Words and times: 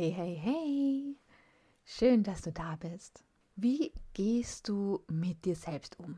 Hey, 0.00 0.12
hey, 0.12 0.36
hey! 0.36 1.16
Schön, 1.84 2.22
dass 2.22 2.42
du 2.42 2.52
da 2.52 2.76
bist. 2.76 3.24
Wie 3.56 3.92
gehst 4.14 4.68
du 4.68 5.02
mit 5.08 5.44
dir 5.44 5.56
selbst 5.56 5.98
um? 5.98 6.14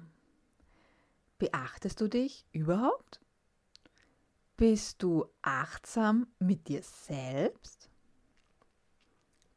Beachtest 1.38 1.98
du 1.98 2.06
dich 2.06 2.44
überhaupt? 2.52 3.22
Bist 4.58 5.02
du 5.02 5.24
achtsam 5.40 6.26
mit 6.38 6.68
dir 6.68 6.82
selbst? 6.82 7.88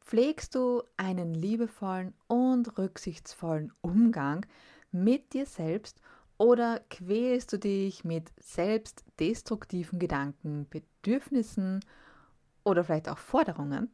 Pflegst 0.00 0.54
du 0.54 0.82
einen 0.96 1.34
liebevollen 1.34 2.14
und 2.26 2.78
rücksichtsvollen 2.78 3.74
Umgang 3.82 4.46
mit 4.90 5.34
dir 5.34 5.44
selbst 5.44 6.00
oder 6.38 6.80
quälst 6.88 7.52
du 7.52 7.58
dich 7.58 8.04
mit 8.04 8.32
selbstdestruktiven 8.40 9.98
Gedanken, 9.98 10.66
Bedürfnissen 10.70 11.84
oder 12.64 12.84
vielleicht 12.84 13.10
auch 13.10 13.18
Forderungen? 13.18 13.93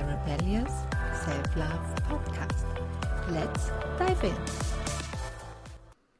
der 0.00 0.08
Rebellious 0.08 0.72
Self-Love 1.24 1.94
Podcast. 2.08 2.66
Let's 3.30 3.70
dive 3.98 4.26
in. 4.26 4.34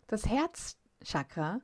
Das 0.07 0.27
Herzchakra 0.27 1.61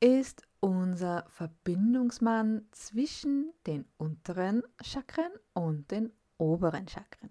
ist 0.00 0.42
unser 0.60 1.26
Verbindungsmann 1.28 2.66
zwischen 2.70 3.52
den 3.66 3.84
unteren 3.98 4.62
Chakren 4.82 5.32
und 5.52 5.90
den 5.90 6.12
oberen 6.38 6.88
Chakren. 6.88 7.30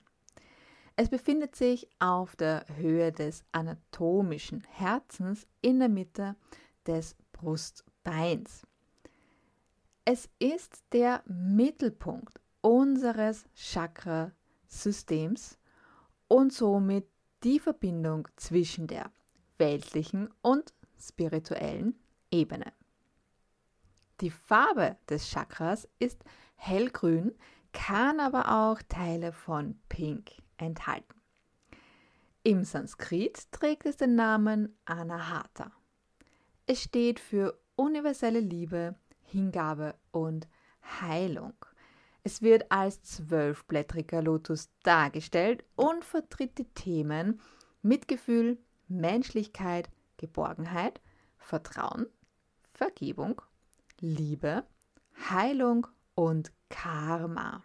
Es 0.96 1.10
befindet 1.10 1.56
sich 1.56 1.88
auf 2.00 2.36
der 2.36 2.66
Höhe 2.76 3.12
des 3.12 3.44
anatomischen 3.54 4.62
Herzens 4.70 5.48
in 5.62 5.80
der 5.80 5.90
Mitte 5.90 6.36
des 6.86 7.16
Brustbeins. 7.32 8.68
Es 10.06 10.30
ist 10.40 10.84
der 10.92 11.24
Mittelpunkt 11.26 12.40
unseres 12.68 13.46
Chakrasystems 13.56 15.58
und 16.28 16.52
somit 16.52 17.08
die 17.42 17.62
Verbindung 17.62 18.28
zwischen 18.36 18.88
der 18.88 19.10
weltlichen 19.58 20.30
und 20.42 20.73
spirituellen 21.00 21.98
Ebene. 22.30 22.73
Die 24.20 24.32
Farbe 24.32 24.98
des 25.08 25.30
Chakras 25.30 25.88
ist 26.00 26.26
hellgrün, 26.58 27.34
kann 27.72 28.20
aber 28.20 28.52
auch 28.52 28.82
Teile 28.90 29.32
von 29.32 29.80
Pink 29.88 30.32
enthalten. 30.58 31.22
Im 32.44 32.66
Sanskrit 32.66 33.50
trägt 33.54 33.86
es 33.86 33.95
den 33.95 34.16
Namen 34.16 34.78
Anahata. 34.84 35.72
Es 36.66 36.84
steht 36.84 37.22
für 37.22 37.58
universelle 37.78 38.42
Liebe, 38.42 38.95
Hingabe 39.22 39.95
und 40.12 40.50
Heilung. 41.00 41.54
Es 42.28 42.42
wird 42.42 42.73
als 42.73 43.02
zwölfblättriger 43.03 44.22
Lotus 44.22 44.70
dargestellt 44.83 45.64
und 45.78 46.03
vertritt 46.03 46.58
die 46.58 46.67
Themen 46.73 47.39
Mitgefühl, 47.81 48.58
Menschlichkeit, 48.89 49.89
Geborgenheit, 50.17 51.00
Vertrauen, 51.38 52.05
Vergebung, 52.73 53.42
Liebe, 54.02 54.66
Heilung 55.30 55.87
und 56.16 56.52
Karma. 56.67 57.64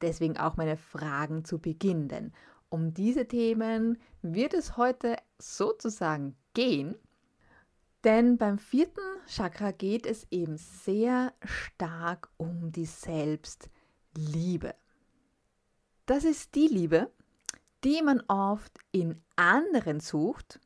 Deswegen 0.00 0.38
auch 0.38 0.56
meine 0.56 0.76
Fragen 0.76 1.44
zu 1.44 1.60
Beginn, 1.60 2.08
denn 2.08 2.32
um 2.68 2.92
diese 2.92 3.28
Themen 3.28 3.96
wird 4.22 4.54
es 4.54 4.76
heute 4.76 5.14
sozusagen 5.38 6.34
gehen. 6.52 6.96
Denn 8.04 8.36
beim 8.36 8.58
vierten 8.58 9.00
Chakra 9.26 9.70
geht 9.70 10.06
es 10.06 10.26
eben 10.30 10.56
sehr 10.56 11.32
stark 11.44 12.28
um 12.36 12.72
die 12.72 12.86
Selbstliebe. 12.86 14.74
Das 16.06 16.24
ist 16.24 16.54
die 16.54 16.66
Liebe, 16.66 17.10
die 17.84 18.02
man 18.02 18.20
oft 18.28 18.76
in 18.90 19.22
anderen 19.36 20.00
sucht, 20.00 20.60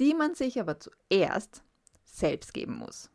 die 0.00 0.14
man 0.14 0.34
sich 0.34 0.60
aber 0.60 0.78
zuerst 0.80 1.62
selbst 2.04 2.54
geben 2.54 2.76
muss. 2.76 3.10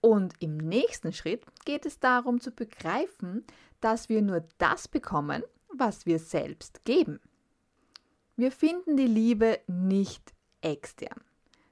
Und 0.00 0.34
im 0.40 0.56
nächsten 0.56 1.12
Schritt 1.12 1.44
geht 1.64 1.86
es 1.86 1.98
darum 1.98 2.40
zu 2.40 2.50
begreifen, 2.50 3.44
dass 3.80 4.08
wir 4.08 4.22
nur 4.22 4.46
das 4.58 4.88
bekommen, 4.88 5.42
was 5.72 6.06
wir 6.06 6.18
selbst 6.18 6.84
geben. 6.84 7.20
Wir 8.36 8.52
finden 8.52 8.96
die 8.96 9.06
Liebe 9.06 9.60
nicht 9.66 10.34
extern, 10.60 11.20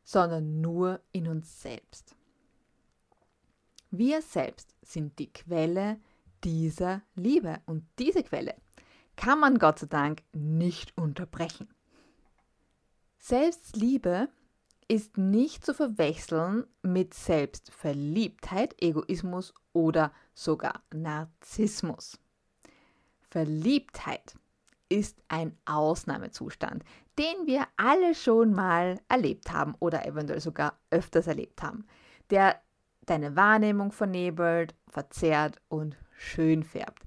sondern 0.04 0.60
nur 0.60 1.00
in 1.12 1.26
uns 1.26 1.62
selbst. 1.62 2.14
Wir 3.90 4.22
selbst 4.22 4.74
sind 4.82 5.18
die 5.18 5.32
Quelle 5.32 5.98
dieser 6.44 7.02
Liebe 7.14 7.60
und 7.66 7.84
diese 7.98 8.22
Quelle 8.22 8.54
kann 9.16 9.40
man 9.40 9.58
Gott 9.58 9.78
sei 9.78 9.86
Dank 9.86 10.22
nicht 10.32 10.96
unterbrechen. 10.98 11.68
Selbstliebe 13.18 14.28
ist 14.88 15.16
nicht 15.16 15.64
zu 15.64 15.72
verwechseln 15.72 16.66
mit 16.82 17.14
Selbstverliebtheit, 17.14 18.82
Egoismus 18.82 19.54
oder 19.72 20.12
sogar 20.34 20.82
Narzissmus. 20.92 22.18
Verliebtheit 23.30 24.34
ist 24.88 25.22
ein 25.28 25.56
Ausnahmezustand, 25.64 26.84
den 27.18 27.46
wir 27.46 27.66
alle 27.76 28.14
schon 28.14 28.52
mal 28.52 29.00
erlebt 29.08 29.52
haben 29.52 29.74
oder 29.78 30.06
eventuell 30.06 30.40
sogar 30.40 30.78
öfters 30.90 31.26
erlebt 31.26 31.62
haben, 31.62 31.86
der 32.30 32.60
deine 33.06 33.36
Wahrnehmung 33.36 33.92
vernebelt, 33.92 34.74
verzerrt 34.88 35.60
und 35.68 35.96
schön 36.16 36.62
färbt. 36.62 37.02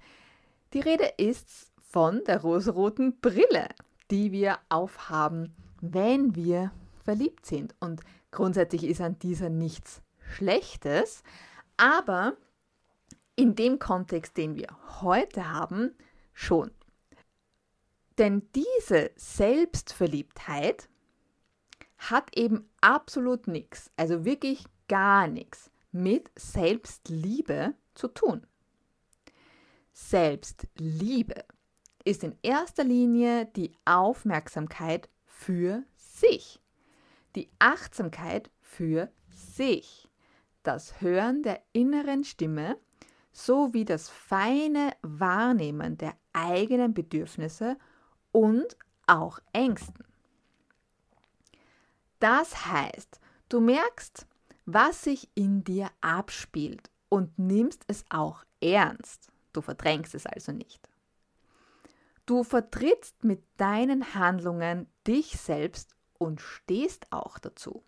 Die 0.74 0.80
Rede 0.80 1.12
ist 1.18 1.72
von 1.82 2.24
der 2.26 2.42
rosaroten 2.42 3.20
Brille, 3.20 3.70
die 4.12 4.32
wir 4.32 4.60
aufhaben, 4.70 5.56
wenn 5.82 6.36
wir 6.36 6.72
verliebt 7.04 7.46
sind. 7.46 7.76
Und 7.80 8.02
grundsätzlich 8.32 8.84
ist 8.84 9.02
an 9.02 9.18
dieser 9.20 9.50
nichts 9.50 10.02
Schlechtes, 10.20 11.24
aber 11.78 12.36
in 13.36 13.56
dem 13.56 13.80
Kontext, 13.80 14.36
den 14.38 14.56
wir 14.56 14.68
heute 15.02 15.52
haben, 15.52 15.96
schon. 16.34 16.72
Denn 18.18 18.48
diese 18.56 19.12
Selbstverliebtheit 19.16 20.90
hat 21.98 22.36
eben 22.38 22.70
absolut 22.82 23.48
nichts, 23.48 23.92
also 23.96 24.26
wirklich 24.26 24.64
gar 24.88 25.28
nichts 25.28 25.70
mit 25.92 26.30
Selbstliebe 26.36 27.74
zu 27.96 28.08
tun. 28.08 28.46
Selbstliebe 29.94 31.44
ist 32.06 32.24
in 32.24 32.38
erster 32.42 32.84
Linie 32.84 33.48
die 33.56 33.72
Aufmerksamkeit 33.86 35.10
für 35.26 35.84
sich 35.96 36.60
die 37.38 37.50
Achtsamkeit 37.60 38.50
für 38.62 39.12
sich, 39.30 40.10
das 40.64 41.00
Hören 41.02 41.44
der 41.44 41.62
inneren 41.72 42.24
Stimme 42.24 42.78
sowie 43.32 43.86
das 43.86 44.10
feine 44.10 44.92
Wahrnehmen 45.04 45.98
der 46.00 46.16
eigenen 46.34 46.96
Bedürfnisse 46.96 47.78
und 48.38 48.78
auch 49.08 49.40
Ängsten. 49.52 50.06
Das 52.20 52.68
heißt, 52.68 53.20
du 53.50 53.60
merkst, 53.60 54.28
was 54.68 55.04
sich 55.06 55.28
in 55.34 55.64
dir 55.64 55.90
abspielt 56.02 56.92
und 57.10 57.40
nimmst 57.40 57.84
es 57.88 58.06
auch 58.10 58.44
ernst. 58.62 59.32
Du 59.54 59.62
verdrängst 59.62 60.14
es 60.14 60.28
also 60.28 60.52
nicht. 60.52 60.88
Du 62.28 62.44
vertrittst 62.44 63.24
mit 63.24 63.44
deinen 63.58 64.14
Handlungen 64.14 64.86
dich 65.08 65.32
selbst 65.40 65.96
und 66.20 66.40
stehst 66.40 67.12
auch 67.12 67.40
dazu. 67.40 67.82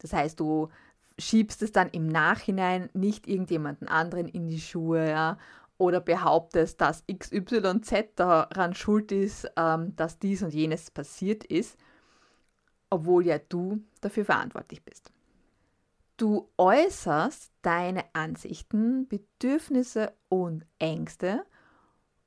Das 0.00 0.12
heißt, 0.12 0.40
du 0.40 0.68
schiebst 1.16 1.62
es 1.62 1.70
dann 1.70 1.90
im 1.90 2.08
Nachhinein 2.08 2.90
nicht 2.92 3.28
irgendjemanden 3.28 3.86
anderen 3.86 4.26
in 4.26 4.48
die 4.48 4.60
Schuhe 4.60 5.08
ja, 5.08 5.38
oder 5.80 6.00
behauptest, 6.00 6.80
dass 6.82 7.04
XYZ 7.10 8.14
daran 8.16 8.74
schuld 8.74 9.10
ist, 9.12 9.50
ähm, 9.56 9.96
dass 9.96 10.18
dies 10.18 10.42
und 10.42 10.52
jenes 10.52 10.90
passiert 10.90 11.42
ist, 11.42 11.78
obwohl 12.90 13.24
ja 13.26 13.38
du 13.38 13.82
dafür 14.02 14.26
verantwortlich 14.26 14.84
bist. 14.84 15.10
Du 16.18 16.50
äußerst 16.58 17.50
deine 17.62 18.04
Ansichten, 18.12 19.08
Bedürfnisse 19.08 20.12
und 20.28 20.66
Ängste 20.78 21.46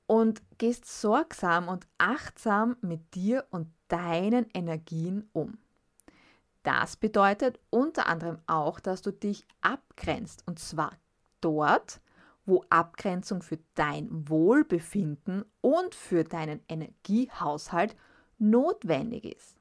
und 0.08 0.42
gehst 0.58 0.86
sorgsam 0.86 1.68
und 1.68 1.86
achtsam 2.00 2.76
mit 2.82 3.14
dir 3.14 3.46
und 3.52 3.68
deinen 3.88 4.48
Energien 4.56 5.30
um. 5.32 5.60
Das 6.64 6.96
bedeutet 6.96 7.60
unter 7.70 8.08
anderem 8.08 8.40
auch, 8.48 8.80
dass 8.80 9.04
du 9.04 9.12
dich 9.12 9.46
abgrenzt 9.62 10.42
und 10.48 10.58
zwar 10.58 10.94
dort, 11.40 12.02
wo 12.46 12.64
Abgrenzung 12.70 13.42
für 13.42 13.60
dein 13.76 14.30
Wohlbefinden 14.30 15.46
und 15.62 15.96
für 15.96 16.24
deinen 16.24 16.62
Energiehaushalt 16.68 17.96
notwendig 18.38 19.26
ist. 19.26 19.58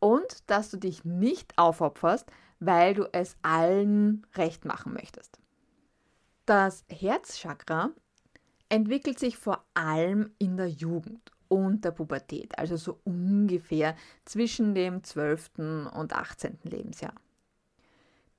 Und 0.00 0.48
dass 0.50 0.70
du 0.70 0.76
dich 0.76 1.04
nicht 1.04 1.56
aufopferst, 1.58 2.30
weil 2.60 2.94
du 2.94 3.08
es 3.12 3.36
allen 3.42 4.26
recht 4.34 4.64
machen 4.64 4.92
möchtest. 4.92 5.38
Das 6.46 6.84
Herzchakra 6.88 7.90
entwickelt 8.68 9.18
sich 9.18 9.36
vor 9.36 9.64
allem 9.74 10.32
in 10.38 10.56
der 10.56 10.68
Jugend 10.68 11.30
und 11.48 11.84
der 11.84 11.92
Pubertät, 11.92 12.58
also 12.58 12.76
so 12.76 13.00
ungefähr 13.04 13.96
zwischen 14.24 14.74
dem 14.74 15.02
12. 15.02 15.90
und 15.94 16.12
18. 16.12 16.58
Lebensjahr. 16.62 17.14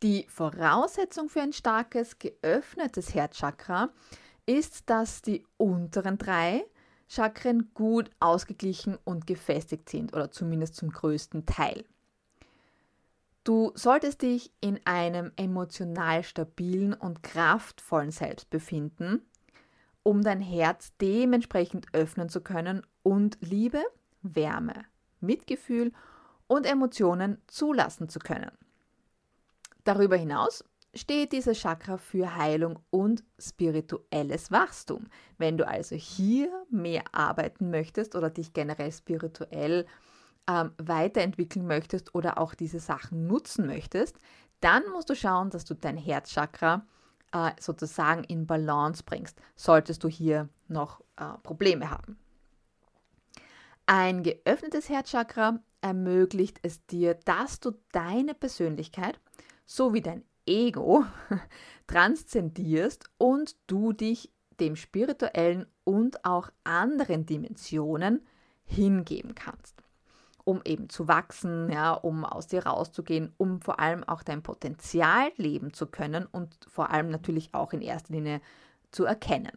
Die 0.02 0.26
Voraussetzung 0.30 1.28
für 1.28 1.42
ein 1.42 1.52
starkes, 1.52 2.20
geöffnetes 2.20 3.14
Herzchakra 3.14 3.90
ist, 4.46 4.90
dass 4.90 5.22
die 5.22 5.46
unteren 5.58 6.18
drei 6.18 6.66
Chakren 7.10 7.74
gut 7.74 8.10
ausgeglichen 8.22 8.98
und 9.04 9.28
gefestigt 9.28 9.90
sind 9.90 10.14
oder 10.14 10.32
zumindest 10.32 10.76
zum 10.76 10.92
größten 10.92 11.46
Teil. 11.46 11.84
Du 13.44 13.72
solltest 13.76 14.22
dich 14.22 14.54
in 14.62 14.80
einem 14.86 15.34
emotional 15.36 16.24
stabilen 16.24 16.94
und 16.94 17.22
kraftvollen 17.22 18.12
Selbst 18.12 18.50
befinden, 18.50 19.24
um 20.04 20.24
dein 20.24 20.40
Herz 20.40 20.94
dementsprechend 21.02 21.88
öffnen 21.94 22.30
zu 22.30 22.40
können 22.40 22.86
und 23.04 23.38
Liebe, 23.42 23.84
Wärme, 24.22 24.86
Mitgefühl 25.20 25.92
und 26.48 26.66
Emotionen 26.66 27.42
zulassen 27.48 28.08
zu 28.08 28.20
können. 28.20 28.52
Darüber 29.90 30.18
hinaus 30.18 30.64
steht 30.94 31.32
dieses 31.32 31.58
Chakra 31.58 31.98
für 31.98 32.36
Heilung 32.36 32.78
und 32.92 33.24
spirituelles 33.40 34.52
Wachstum. 34.52 35.08
Wenn 35.40 35.58
du 35.58 35.68
also 35.68 35.96
hier 35.96 36.52
mehr 36.70 37.02
arbeiten 37.12 37.72
möchtest 37.72 38.14
oder 38.14 38.30
dich 38.30 38.54
generell 38.54 38.92
spirituell 38.92 39.88
ähm, 40.48 40.74
weiterentwickeln 40.78 41.66
möchtest 41.66 42.14
oder 42.14 42.38
auch 42.38 42.54
diese 42.54 42.80
Sachen 42.80 43.26
nutzen 43.26 43.66
möchtest, 43.66 44.20
dann 44.60 44.84
musst 44.92 45.10
du 45.10 45.16
schauen, 45.16 45.50
dass 45.50 45.66
du 45.66 45.74
dein 45.74 45.98
Herzchakra 45.98 46.86
äh, 47.32 47.50
sozusagen 47.60 48.24
in 48.26 48.46
Balance 48.46 49.02
bringst, 49.04 49.42
solltest 49.56 50.04
du 50.04 50.08
hier 50.08 50.50
noch 50.68 51.02
äh, 51.18 51.36
Probleme 51.42 51.90
haben. 51.90 52.20
Ein 53.88 54.22
geöffnetes 54.22 54.88
Herzchakra 54.88 55.64
ermöglicht 55.82 56.60
es 56.62 56.86
dir, 56.86 57.16
dass 57.26 57.60
du 57.60 57.72
deine 57.92 58.36
Persönlichkeit 58.36 59.20
sowie 59.70 60.02
dein 60.02 60.24
Ego 60.48 61.06
transzendierst 61.88 63.06
und 63.18 63.56
du 63.68 63.94
dich 63.94 64.32
dem 64.60 64.76
spirituellen 64.76 65.68
und 65.84 66.26
auch 66.26 66.50
anderen 66.64 67.26
Dimensionen 67.26 68.26
hingeben 68.66 69.36
kannst, 69.36 69.82
um 70.44 70.62
eben 70.66 70.90
zu 70.90 71.08
wachsen, 71.08 71.72
ja, 71.72 71.94
um 71.94 72.26
aus 72.26 72.48
dir 72.48 72.66
rauszugehen, 72.66 73.32
um 73.38 73.62
vor 73.62 73.80
allem 73.80 74.04
auch 74.04 74.24
dein 74.24 74.42
Potenzial 74.42 75.32
leben 75.38 75.72
zu 75.72 75.86
können 75.86 76.26
und 76.26 76.54
vor 76.68 76.90
allem 76.90 77.10
natürlich 77.10 77.54
auch 77.54 77.72
in 77.72 77.82
erster 77.82 78.14
Linie 78.14 78.42
zu 78.92 79.06
erkennen. 79.06 79.54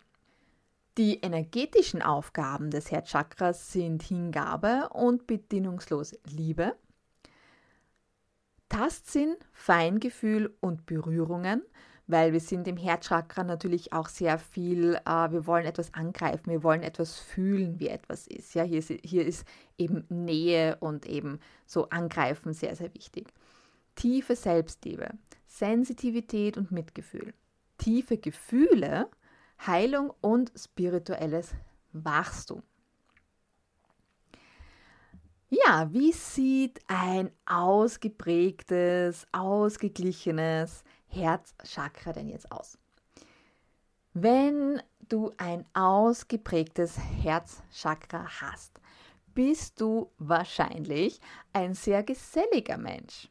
Die 0.98 1.20
energetischen 1.20 2.02
Aufgaben 2.02 2.70
des 2.70 2.90
Herzchakras 2.90 3.72
sind 3.72 4.02
Hingabe 4.02 4.90
und 4.90 5.26
bedingungslose 5.26 6.18
Liebe, 6.26 6.76
Tastsinn, 8.72 9.36
Feingefühl 9.52 10.56
und 10.60 10.86
Berührungen, 10.86 11.62
weil 12.06 12.32
wir 12.32 12.40
sind 12.40 12.66
im 12.66 12.78
Herzchakra 12.78 13.44
natürlich 13.44 13.92
auch 13.92 14.08
sehr 14.08 14.38
viel, 14.38 14.94
äh, 15.04 15.30
wir 15.30 15.46
wollen 15.46 15.66
etwas 15.66 15.92
angreifen, 15.92 16.50
wir 16.50 16.62
wollen 16.62 16.82
etwas 16.82 17.19
fühlen, 17.19 17.78
wie 17.80 17.88
etwas 17.88 18.26
ist. 18.26 18.54
Ja, 18.54 18.62
hier 18.62 18.78
ist, 18.78 18.90
hier 19.04 19.26
ist 19.26 19.46
eben 19.76 20.06
Nähe 20.08 20.78
und 20.80 21.04
eben 21.04 21.38
so 21.66 21.90
angreifen 21.90 22.54
sehr, 22.54 22.74
sehr 22.74 22.94
wichtig. 22.94 23.28
Tiefe 23.94 24.36
Selbstliebe, 24.36 25.10
Sensitivität 25.46 26.56
und 26.56 26.72
Mitgefühl, 26.72 27.34
tiefe 27.76 28.16
Gefühle, 28.16 29.10
Heilung 29.66 30.14
und 30.22 30.50
spirituelles 30.56 31.50
Wachstum. 31.92 32.62
Ja, 35.54 35.93
wie 35.93 36.12
sieht 36.12 36.81
ein 36.87 37.31
ausgeprägtes, 37.44 39.26
ausgeglichenes 39.32 40.82
Herzchakra 41.08 42.14
denn 42.14 42.31
jetzt 42.31 42.50
aus? 42.50 42.78
Wenn 44.14 44.81
du 45.10 45.31
ein 45.37 45.66
ausgeprägtes 45.75 46.96
Herzchakra 46.96 48.40
hast, 48.40 48.81
bist 49.34 49.78
du 49.78 50.10
wahrscheinlich 50.16 51.20
ein 51.52 51.75
sehr 51.75 52.02
geselliger 52.02 52.78
Mensch. 52.78 53.28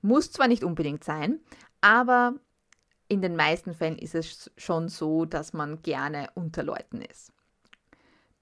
Muss 0.00 0.32
zwar 0.32 0.48
nicht 0.48 0.64
unbedingt 0.64 1.04
sein, 1.04 1.38
aber 1.80 2.34
in 3.06 3.22
den 3.22 3.36
meisten 3.36 3.72
Fällen 3.72 3.98
ist 3.98 4.16
es 4.16 4.50
schon 4.56 4.88
so, 4.88 5.26
dass 5.26 5.52
man 5.52 5.80
gerne 5.82 6.28
unter 6.34 6.64
Leuten 6.64 7.02
ist. 7.02 7.32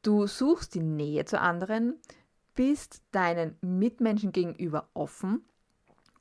Du 0.01 0.27
suchst 0.27 0.75
die 0.75 0.81
Nähe 0.81 1.27
zu 1.27 1.39
anderen, 1.39 2.01
bist 2.61 3.03
deinen 3.13 3.57
Mitmenschen 3.63 4.33
gegenüber 4.33 4.91
offen 4.93 5.47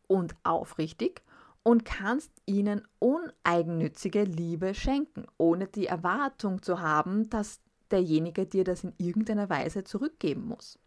und 0.07 0.37
aufrichtig 0.43 1.21
und 1.63 1.83
kannst 1.83 2.31
ihnen 2.45 2.87
uneigennützige 2.99 4.23
Liebe 4.23 4.73
schenken, 4.73 5.25
ohne 5.37 5.67
die 5.67 5.87
Erwartung 5.87 6.61
zu 6.61 6.79
haben, 6.79 7.29
dass 7.29 7.59
derjenige 7.91 8.45
dir 8.45 8.63
das 8.63 8.85
in 8.85 8.93
irgendeiner 8.97 9.49
Weise 9.49 9.83
zurückgeben 9.83 10.45
muss. 10.45 10.79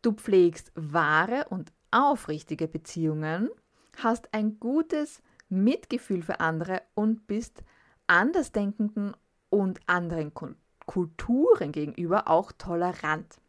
Du 0.00 0.12
pflegst 0.12 0.72
wahre 0.76 1.48
und 1.50 1.70
aufrichtige 1.90 2.68
Beziehungen, 2.68 3.50
hast 3.98 4.32
ein 4.32 4.58
gutes 4.58 5.22
Mitgefühl 5.50 6.22
für 6.22 6.40
andere 6.40 6.80
und 6.94 7.26
bist 7.26 7.62
Andersdenkenden 8.06 9.14
und 9.50 9.80
anderen 9.86 10.32
Kulturen 10.86 11.70
gegenüber 11.70 12.28
auch 12.28 12.50
tolerant. 12.52 13.41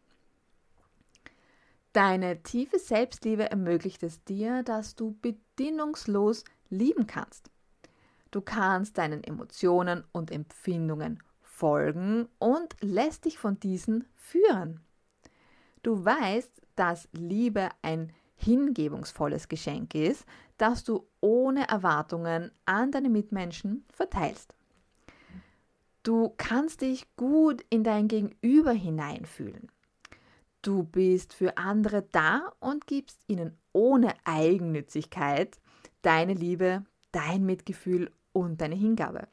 Deine 1.93 2.41
tiefe 2.41 2.79
Selbstliebe 2.79 3.51
ermöglicht 3.51 4.01
es 4.01 4.23
dir, 4.23 4.63
dass 4.63 4.95
du 4.95 5.15
bedingungslos 5.21 6.43
lieben 6.69 7.05
kannst. 7.05 7.51
Du 8.31 8.41
kannst 8.41 8.97
deinen 8.97 9.23
Emotionen 9.23 10.03
und 10.12 10.31
Empfindungen 10.31 11.21
folgen 11.43 12.27
und 12.39 12.75
lässt 12.81 13.25
dich 13.25 13.38
von 13.38 13.59
diesen 13.59 14.05
führen. 14.15 14.79
Du 15.83 16.03
weißt, 16.03 16.63
dass 16.75 17.07
Liebe 17.12 17.69
ein 17.83 18.12
hingebungsvolles 18.38 19.47
Geschenk 19.47 19.93
ist, 19.93 20.25
das 20.57 20.83
du 20.83 21.05
ohne 21.21 21.67
Erwartungen 21.67 22.50
an 22.65 22.91
deine 22.91 23.09
Mitmenschen 23.09 23.85
verteilst. 23.89 24.55
Du 26.01 26.33
kannst 26.38 26.81
dich 26.81 27.05
gut 27.17 27.63
in 27.69 27.83
dein 27.83 28.07
Gegenüber 28.07 28.71
hineinfühlen. 28.71 29.69
Du 30.63 30.84
bist 30.84 31.34
für 31.34 31.58
andere 31.58 32.03
da 32.13 32.53
und 32.62 32.88
gibst 32.88 33.20
ihnen 33.27 33.58
ohne 33.74 34.13
Eigennützigkeit 34.24 35.60
deine 36.03 36.34
Liebe, 36.34 36.86
dein 37.12 37.46
Mitgefühl 37.46 38.10
und 38.32 38.62
deine 38.62 38.75
Hingabe. 38.75 39.27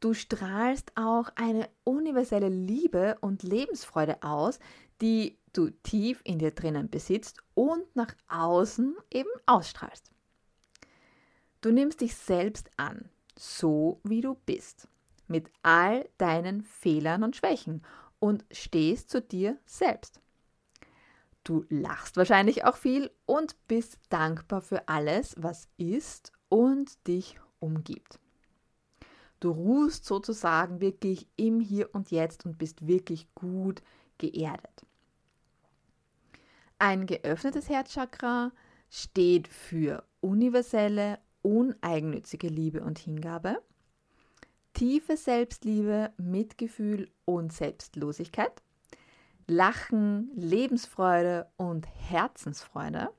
Du 0.00 0.14
strahlst 0.14 0.92
auch 0.96 1.28
eine 1.34 1.68
universelle 1.84 2.48
Liebe 2.48 3.18
und 3.20 3.42
Lebensfreude 3.42 4.22
aus, 4.22 4.58
die 5.02 5.38
du 5.52 5.68
tief 5.82 6.22
in 6.24 6.38
dir 6.38 6.52
drinnen 6.52 6.88
besitzt 6.88 7.42
und 7.52 7.84
nach 7.94 8.14
außen 8.28 8.96
eben 9.10 9.28
ausstrahlst. 9.44 10.10
Du 11.60 11.70
nimmst 11.70 12.00
dich 12.00 12.14
selbst 12.14 12.70
an, 12.78 13.10
so 13.36 14.00
wie 14.04 14.22
du 14.22 14.36
bist, 14.46 14.88
mit 15.28 15.50
all 15.62 16.08
deinen 16.16 16.62
Fehlern 16.62 17.22
und 17.24 17.36
Schwächen 17.36 17.82
und 18.20 18.44
stehst 18.52 19.10
zu 19.10 19.20
dir 19.20 19.58
selbst. 19.66 20.20
Du 21.42 21.64
lachst 21.68 22.16
wahrscheinlich 22.16 22.64
auch 22.64 22.76
viel 22.76 23.10
und 23.26 23.56
bist 23.66 23.98
dankbar 24.10 24.60
für 24.60 24.88
alles, 24.88 25.34
was 25.38 25.68
ist 25.78 26.32
und 26.48 27.06
dich 27.08 27.40
umgibt. 27.58 28.20
Du 29.40 29.50
ruhst 29.50 30.04
sozusagen 30.04 30.80
wirklich 30.80 31.26
im 31.36 31.60
Hier 31.60 31.94
und 31.94 32.10
Jetzt 32.10 32.44
und 32.44 32.58
bist 32.58 32.86
wirklich 32.86 33.34
gut 33.34 33.82
geerdet. 34.18 34.86
Ein 36.78 37.06
geöffnetes 37.06 37.68
Herzchakra 37.68 38.52
steht 38.90 39.48
für 39.48 40.04
universelle, 40.20 41.18
uneigennützige 41.42 42.48
Liebe 42.48 42.82
und 42.82 42.98
Hingabe, 42.98 43.62
tiefe 44.72 45.16
Selbstliebe, 45.16 46.12
Mitgefühl 46.16 47.10
und 47.24 47.52
Selbstlosigkeit, 47.52 48.62
Lachen, 49.46 50.30
Lebensfreude 50.34 51.48
und 51.56 51.86
Herzensfreude, 51.86 53.10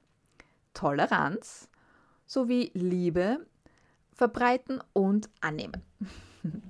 Toleranz 0.73 1.67
sowie 2.25 2.71
Liebe 2.73 3.45
verbreiten 4.13 4.81
und 4.93 5.29
annehmen. 5.41 5.81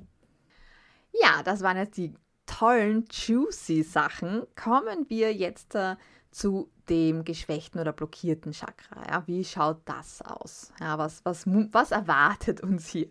ja, 1.14 1.44
das 1.44 1.62
waren 1.62 1.78
jetzt 1.78 1.98
die 1.98 2.14
tollen, 2.46 3.06
juicy 3.12 3.84
Sachen. 3.84 4.48
Kommen 4.56 5.10
wir 5.10 5.34
jetzt 5.34 5.76
äh, 5.76 5.96
zu 6.32 6.72
dem 6.90 7.24
geschwächten 7.24 7.80
oder 7.80 7.94
blockierten 7.94 8.54
Chakra. 8.54 9.04
Ja, 9.08 9.24
wie 9.28 9.44
schaut 9.44 9.82
das 9.86 10.22
aus? 10.22 10.74
Ja, 10.80 10.98
was, 10.98 11.24
was, 11.26 11.46
was 11.46 11.92
erwartet 11.92 12.62
uns 12.62 12.90
hier? 12.90 13.10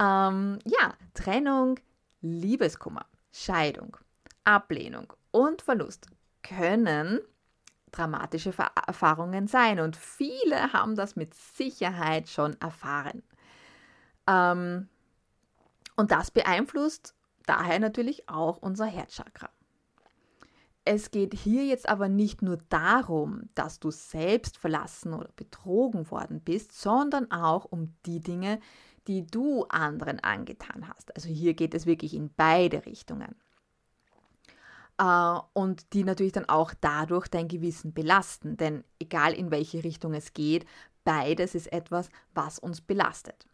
Ähm, 0.00 0.58
ja, 0.64 0.94
Trennung, 1.14 1.78
Liebeskummer, 2.20 3.06
Scheidung, 3.32 3.96
Ablehnung 4.44 5.12
und 5.30 5.62
Verlust 5.62 6.06
können 6.42 7.20
dramatische 7.90 8.52
Erfahrungen 8.86 9.46
sein 9.46 9.78
und 9.78 9.96
viele 9.96 10.72
haben 10.72 10.96
das 10.96 11.16
mit 11.16 11.34
Sicherheit 11.34 12.28
schon 12.28 12.60
erfahren. 12.60 13.22
Ähm, 14.26 14.88
und 15.96 16.10
das 16.10 16.30
beeinflusst 16.30 17.14
daher 17.46 17.78
natürlich 17.78 18.28
auch 18.28 18.58
unser 18.58 18.86
Herzchakra. 18.86 19.48
Es 20.84 21.10
geht 21.10 21.32
hier 21.32 21.64
jetzt 21.64 21.88
aber 21.88 22.08
nicht 22.08 22.42
nur 22.42 22.58
darum, 22.68 23.48
dass 23.54 23.80
du 23.80 23.90
selbst 23.90 24.58
verlassen 24.58 25.14
oder 25.14 25.30
betrogen 25.34 26.10
worden 26.10 26.40
bist, 26.40 26.72
sondern 26.78 27.30
auch 27.30 27.64
um 27.64 27.94
die 28.04 28.20
Dinge, 28.20 28.60
die 29.06 29.26
du 29.26 29.64
anderen 29.64 30.20
angetan 30.20 30.88
hast. 30.88 31.14
Also 31.14 31.28
hier 31.28 31.54
geht 31.54 31.74
es 31.74 31.86
wirklich 31.86 32.14
in 32.14 32.30
beide 32.34 32.86
Richtungen. 32.86 33.34
Äh, 34.98 35.38
und 35.52 35.92
die 35.92 36.04
natürlich 36.04 36.32
dann 36.32 36.48
auch 36.48 36.72
dadurch 36.80 37.28
dein 37.28 37.48
Gewissen 37.48 37.92
belasten. 37.92 38.56
Denn 38.56 38.84
egal 38.98 39.32
in 39.32 39.50
welche 39.50 39.84
Richtung 39.84 40.14
es 40.14 40.32
geht, 40.32 40.66
beides 41.04 41.54
ist 41.54 41.72
etwas, 41.72 42.08
was 42.34 42.58
uns 42.58 42.80
belastet. 42.80 43.46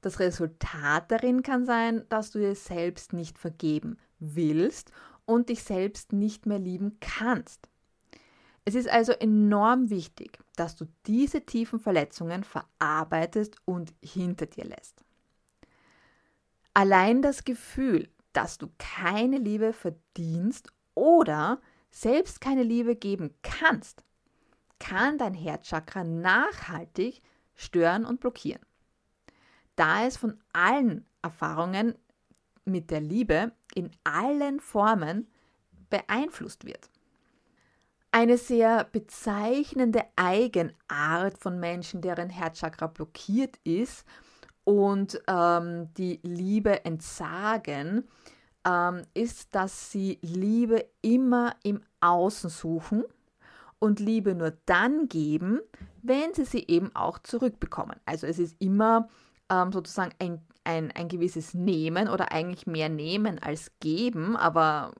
Das 0.00 0.20
Resultat 0.20 1.10
darin 1.10 1.42
kann 1.42 1.66
sein, 1.66 2.04
dass 2.08 2.30
du 2.30 2.38
dir 2.38 2.54
selbst 2.54 3.12
nicht 3.12 3.38
vergeben 3.38 3.98
willst 4.18 4.92
und 5.24 5.48
dich 5.48 5.64
selbst 5.64 6.12
nicht 6.12 6.46
mehr 6.46 6.58
lieben 6.58 6.98
kannst. 7.00 7.68
Es 8.68 8.74
ist 8.74 8.88
also 8.88 9.12
enorm 9.12 9.90
wichtig, 9.90 10.40
dass 10.56 10.74
du 10.74 10.86
diese 11.06 11.46
tiefen 11.46 11.78
Verletzungen 11.78 12.42
verarbeitest 12.42 13.56
und 13.64 13.94
hinter 14.02 14.46
dir 14.46 14.64
lässt. 14.64 15.04
Allein 16.74 17.22
das 17.22 17.44
Gefühl, 17.44 18.08
dass 18.32 18.58
du 18.58 18.68
keine 18.76 19.38
Liebe 19.38 19.72
verdienst 19.72 20.72
oder 20.94 21.60
selbst 21.92 22.40
keine 22.40 22.64
Liebe 22.64 22.96
geben 22.96 23.32
kannst, 23.42 24.02
kann 24.80 25.16
dein 25.16 25.34
Herzchakra 25.34 26.02
nachhaltig 26.02 27.22
stören 27.54 28.04
und 28.04 28.18
blockieren. 28.18 28.66
Da 29.76 30.04
es 30.06 30.16
von 30.16 30.42
allen 30.52 31.06
Erfahrungen 31.22 31.94
mit 32.64 32.90
der 32.90 33.00
Liebe 33.00 33.52
in 33.76 33.92
allen 34.02 34.58
Formen 34.58 35.28
beeinflusst 35.88 36.66
wird. 36.66 36.90
Eine 38.18 38.38
sehr 38.38 38.84
bezeichnende 38.84 40.02
Eigenart 40.16 41.36
von 41.36 41.60
Menschen, 41.60 42.00
deren 42.00 42.30
Herzchakra 42.30 42.86
blockiert 42.86 43.58
ist 43.62 44.06
und 44.64 45.20
ähm, 45.28 45.92
die 45.98 46.20
Liebe 46.22 46.82
entsagen, 46.86 48.08
ähm, 48.66 49.02
ist, 49.12 49.54
dass 49.54 49.92
sie 49.92 50.18
Liebe 50.22 50.86
immer 51.02 51.56
im 51.62 51.82
Außen 52.00 52.48
suchen 52.48 53.04
und 53.80 54.00
Liebe 54.00 54.34
nur 54.34 54.54
dann 54.64 55.10
geben, 55.10 55.60
wenn 56.00 56.32
sie 56.32 56.46
sie 56.46 56.64
eben 56.68 56.96
auch 56.96 57.18
zurückbekommen. 57.18 58.00
Also 58.06 58.26
es 58.26 58.38
ist 58.38 58.56
immer 58.60 59.10
ähm, 59.50 59.72
sozusagen 59.72 60.14
ein 60.18 60.40
ein, 60.64 60.90
ein 60.92 61.08
gewisses 61.08 61.52
Nehmen 61.52 62.08
oder 62.08 62.32
eigentlich 62.32 62.66
mehr 62.66 62.88
Nehmen 62.88 63.38
als 63.40 63.72
Geben, 63.78 64.36
aber 64.36 64.94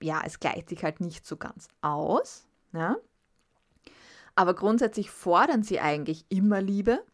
ja, 0.00 0.22
es 0.24 0.40
gleicht 0.40 0.70
sich 0.70 0.82
halt 0.82 1.00
nicht 1.00 1.26
so 1.26 1.36
ganz 1.36 1.68
aus. 1.82 2.48
Ja? 2.72 2.96
Aber 4.34 4.54
grundsätzlich 4.54 5.10
fordern 5.10 5.62
sie 5.62 5.80
eigentlich 5.80 6.24
immer 6.28 6.60
Liebe 6.60 7.04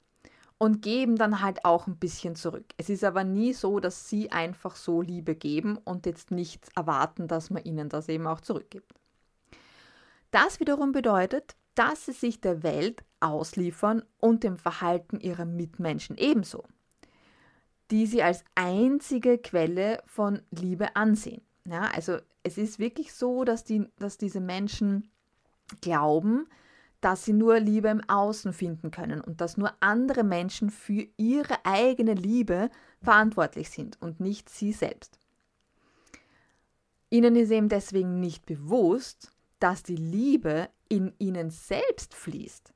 und 0.56 0.82
geben 0.82 1.16
dann 1.16 1.42
halt 1.42 1.64
auch 1.64 1.86
ein 1.86 1.96
bisschen 1.96 2.36
zurück. 2.36 2.66
Es 2.76 2.88
ist 2.88 3.04
aber 3.04 3.24
nie 3.24 3.52
so, 3.52 3.80
dass 3.80 4.08
sie 4.08 4.30
einfach 4.30 4.76
so 4.76 5.02
Liebe 5.02 5.34
geben 5.34 5.78
und 5.78 6.06
jetzt 6.06 6.30
nichts 6.30 6.68
erwarten, 6.74 7.28
dass 7.28 7.50
man 7.50 7.64
ihnen 7.64 7.88
das 7.88 8.08
eben 8.08 8.26
auch 8.26 8.40
zurückgibt. 8.40 8.92
Das 10.30 10.60
wiederum 10.60 10.92
bedeutet, 10.92 11.56
dass 11.74 12.06
sie 12.06 12.12
sich 12.12 12.40
der 12.40 12.62
Welt 12.62 13.04
ausliefern 13.20 14.02
und 14.18 14.42
dem 14.42 14.56
Verhalten 14.56 15.20
ihrer 15.20 15.44
Mitmenschen 15.44 16.16
ebenso 16.16 16.64
die 17.90 18.06
sie 18.06 18.22
als 18.22 18.44
einzige 18.54 19.38
Quelle 19.38 20.02
von 20.06 20.42
Liebe 20.50 20.94
ansehen. 20.96 21.42
Ja, 21.66 21.82
also 21.94 22.18
es 22.42 22.58
ist 22.58 22.78
wirklich 22.78 23.12
so, 23.12 23.44
dass, 23.44 23.64
die, 23.64 23.86
dass 23.98 24.18
diese 24.18 24.40
Menschen 24.40 25.10
glauben, 25.80 26.46
dass 27.00 27.24
sie 27.24 27.32
nur 27.32 27.60
Liebe 27.60 27.88
im 27.88 28.02
Außen 28.08 28.52
finden 28.52 28.90
können 28.90 29.20
und 29.20 29.40
dass 29.40 29.56
nur 29.56 29.72
andere 29.80 30.24
Menschen 30.24 30.70
für 30.70 31.06
ihre 31.16 31.64
eigene 31.64 32.14
Liebe 32.14 32.70
verantwortlich 33.02 33.70
sind 33.70 34.00
und 34.02 34.20
nicht 34.20 34.48
sie 34.48 34.72
selbst. 34.72 35.18
Ihnen 37.10 37.36
ist 37.36 37.50
eben 37.50 37.68
deswegen 37.68 38.20
nicht 38.20 38.44
bewusst, 38.46 39.30
dass 39.60 39.82
die 39.82 39.96
Liebe 39.96 40.68
in 40.88 41.14
ihnen 41.18 41.50
selbst 41.50 42.14
fließt. 42.14 42.72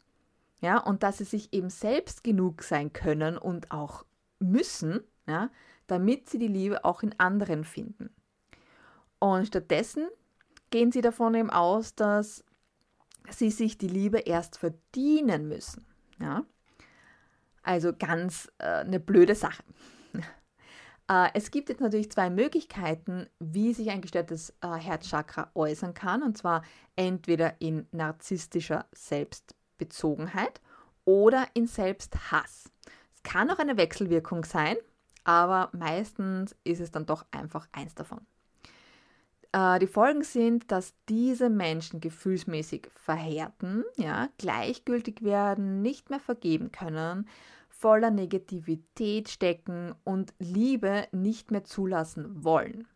Ja, 0.61 0.79
und 0.79 1.03
dass 1.03 1.19
sie 1.19 1.25
sich 1.25 1.53
eben 1.53 1.71
selbst 1.71 2.23
genug 2.23 2.63
sein 2.63 2.93
können 2.93 3.37
und 3.37 3.73
auch 3.73 4.05
müssen, 4.39 5.01
ja, 5.27 5.51
damit 5.89 6.31
sie 6.31 6.39
die 6.39 6.49
Liebe 6.49 6.85
auch 6.85 7.03
in 7.03 7.19
anderen 7.19 7.65
finden. 7.65 8.11
Und 9.19 9.47
stattdessen 9.47 10.09
gehen 10.71 10.93
sie 10.93 11.01
davon 11.01 11.35
eben 11.35 11.51
aus, 11.51 11.97
dass 11.97 12.45
sie 13.31 13.51
sich 13.51 13.79
die 13.79 13.89
Liebe 13.89 14.19
erst 14.19 14.59
verdienen 14.59 15.49
müssen. 15.49 15.85
Ja? 16.21 16.45
Also 17.63 17.93
ganz 17.97 18.51
äh, 18.59 18.67
eine 18.67 19.01
blöde 19.01 19.35
Sache. 19.35 19.63
äh, 21.09 21.29
es 21.35 21.51
gibt 21.51 21.69
jetzt 21.69 21.81
natürlich 21.81 22.11
zwei 22.11 22.31
Möglichkeiten, 22.31 23.29
wie 23.39 23.73
sich 23.73 23.91
ein 23.91 24.01
gestörtes 24.01 24.55
äh, 24.61 24.69
Herzchakra 24.69 25.51
äußern 25.55 25.95
kann. 25.95 26.23
Und 26.23 26.37
zwar 26.37 26.63
entweder 26.97 27.61
in 27.61 27.87
narzisstischer 27.93 28.87
Selbstbezogenheit 28.93 30.61
oder 31.05 31.47
in 31.55 31.67
Selbsthass 31.67 32.71
kann 33.23 33.51
auch 33.51 33.59
eine 33.59 33.77
Wechselwirkung 33.77 34.45
sein, 34.45 34.77
aber 35.25 35.71
meistens 35.73 36.57
ist 36.65 36.81
es 36.81 36.91
dann 36.91 37.07
doch 37.07 37.25
einfach 37.31 37.69
eins 37.73 37.95
davon. 37.95 38.27
Äh, 39.53 39.79
die 39.79 39.87
Folgen 39.87 40.23
sind, 40.23 40.71
dass 40.71 40.95
diese 41.09 41.51
Menschen 41.51 42.01
gefühlsmäßig 42.01 42.89
verhärten, 42.95 43.85
ja, 43.97 44.29
gleichgültig 44.39 45.23
werden, 45.23 45.83
nicht 45.83 46.11
mehr 46.11 46.21
vergeben 46.21 46.73
können, 46.73 47.29
voller 47.69 48.11
Negativität 48.11 49.29
stecken 49.29 49.95
und 50.05 50.35
Liebe 50.39 51.07
nicht 51.13 51.51
mehr 51.51 51.65
zulassen 51.65 52.45
wollen. 52.45 52.87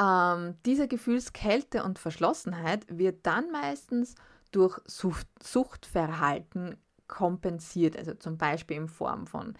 Ähm, 0.00 0.54
diese 0.64 0.88
Gefühlskälte 0.88 1.84
und 1.84 1.98
Verschlossenheit 1.98 2.86
wird 2.88 3.26
dann 3.26 3.50
meistens 3.50 4.14
durch 4.50 4.80
Sucht, 4.86 5.28
Suchtverhalten 5.42 6.76
kompensiert, 7.06 7.96
also 7.96 8.14
zum 8.14 8.38
Beispiel 8.38 8.78
in 8.78 8.88
Form 8.88 9.26
von 9.26 9.54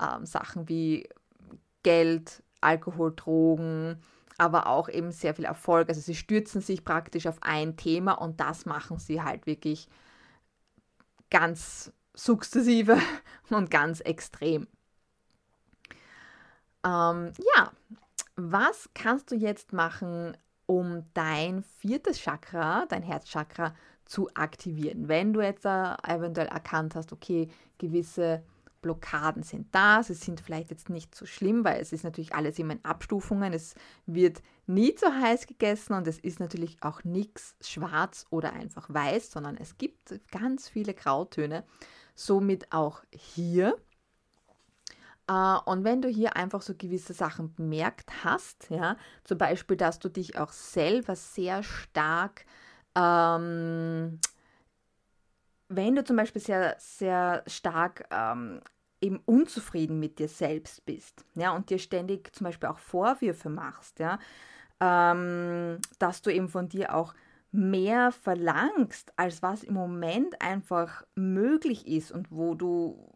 ähm, 0.00 0.26
Sachen 0.26 0.68
wie 0.68 1.08
Geld, 1.82 2.42
Alkohol, 2.60 3.14
Drogen, 3.16 4.02
aber 4.38 4.68
auch 4.68 4.88
eben 4.88 5.10
sehr 5.10 5.34
viel 5.34 5.44
Erfolg. 5.44 5.88
Also 5.88 6.00
sie 6.00 6.14
stürzen 6.14 6.60
sich 6.60 6.84
praktisch 6.84 7.26
auf 7.26 7.38
ein 7.42 7.76
Thema 7.76 8.12
und 8.12 8.40
das 8.40 8.64
machen 8.64 8.98
sie 8.98 9.20
halt 9.22 9.46
wirklich 9.46 9.88
ganz 11.30 11.92
sukzessive 12.14 12.98
und 13.50 13.70
ganz 13.70 14.00
extrem. 14.00 14.68
Ähm, 16.84 17.32
ja, 17.56 17.72
was 18.36 18.88
kannst 18.94 19.30
du 19.32 19.34
jetzt 19.34 19.72
machen, 19.72 20.36
um 20.66 21.04
dein 21.14 21.64
viertes 21.78 22.20
Chakra, 22.20 22.86
dein 22.88 23.02
Herzchakra, 23.02 23.74
zu 24.04 24.30
aktivieren. 24.34 25.08
Wenn 25.08 25.34
du 25.34 25.42
jetzt 25.42 25.66
äh, 25.66 25.94
eventuell 26.06 26.46
erkannt 26.46 26.94
hast, 26.94 27.12
okay, 27.12 27.48
gewisse 27.76 28.42
Blockaden 28.80 29.42
sind 29.42 29.74
da. 29.74 30.02
Sie 30.02 30.14
sind 30.14 30.40
vielleicht 30.40 30.70
jetzt 30.70 30.88
nicht 30.88 31.14
so 31.14 31.26
schlimm, 31.26 31.64
weil 31.64 31.80
es 31.80 31.92
ist 31.92 32.04
natürlich 32.04 32.34
alles 32.34 32.58
immer 32.58 32.74
in 32.74 32.84
Abstufungen. 32.84 33.52
Es 33.52 33.74
wird 34.06 34.42
nie 34.66 34.94
zu 34.94 35.06
heiß 35.12 35.46
gegessen 35.46 35.94
und 35.94 36.06
es 36.06 36.18
ist 36.18 36.40
natürlich 36.40 36.82
auch 36.82 37.04
nichts 37.04 37.56
schwarz 37.60 38.26
oder 38.30 38.52
einfach 38.52 38.88
weiß, 38.92 39.30
sondern 39.30 39.56
es 39.56 39.78
gibt 39.78 40.20
ganz 40.30 40.68
viele 40.68 40.94
Grautöne. 40.94 41.64
Somit 42.14 42.72
auch 42.72 43.02
hier. 43.10 43.76
Äh, 45.28 45.58
und 45.64 45.84
wenn 45.84 46.02
du 46.02 46.08
hier 46.08 46.36
einfach 46.36 46.62
so 46.62 46.74
gewisse 46.74 47.12
Sachen 47.12 47.54
bemerkt 47.54 48.24
hast, 48.24 48.70
ja, 48.70 48.96
zum 49.24 49.38
Beispiel, 49.38 49.76
dass 49.76 49.98
du 49.98 50.08
dich 50.08 50.38
auch 50.38 50.52
selber 50.52 51.14
sehr 51.14 51.62
stark 51.62 52.44
ähm, 52.94 54.18
wenn 55.68 55.94
du 55.94 56.04
zum 56.04 56.16
Beispiel 56.16 56.40
sehr, 56.40 56.76
sehr 56.78 57.42
stark 57.46 58.06
ähm, 58.10 58.60
eben 59.00 59.20
unzufrieden 59.26 60.00
mit 60.00 60.18
dir 60.18 60.28
selbst 60.28 60.84
bist, 60.86 61.24
ja, 61.34 61.52
und 61.52 61.70
dir 61.70 61.78
ständig 61.78 62.34
zum 62.34 62.46
Beispiel 62.46 62.68
auch 62.68 62.78
Vorwürfe 62.78 63.48
machst, 63.48 63.98
ja, 63.98 64.18
ähm, 64.80 65.78
dass 65.98 66.22
du 66.22 66.32
eben 66.32 66.48
von 66.48 66.68
dir 66.68 66.94
auch 66.94 67.14
mehr 67.50 68.12
verlangst, 68.12 69.12
als 69.16 69.42
was 69.42 69.62
im 69.62 69.74
Moment 69.74 70.40
einfach 70.42 71.04
möglich 71.14 71.86
ist 71.86 72.12
und 72.12 72.30
wo 72.30 72.54
du 72.54 73.14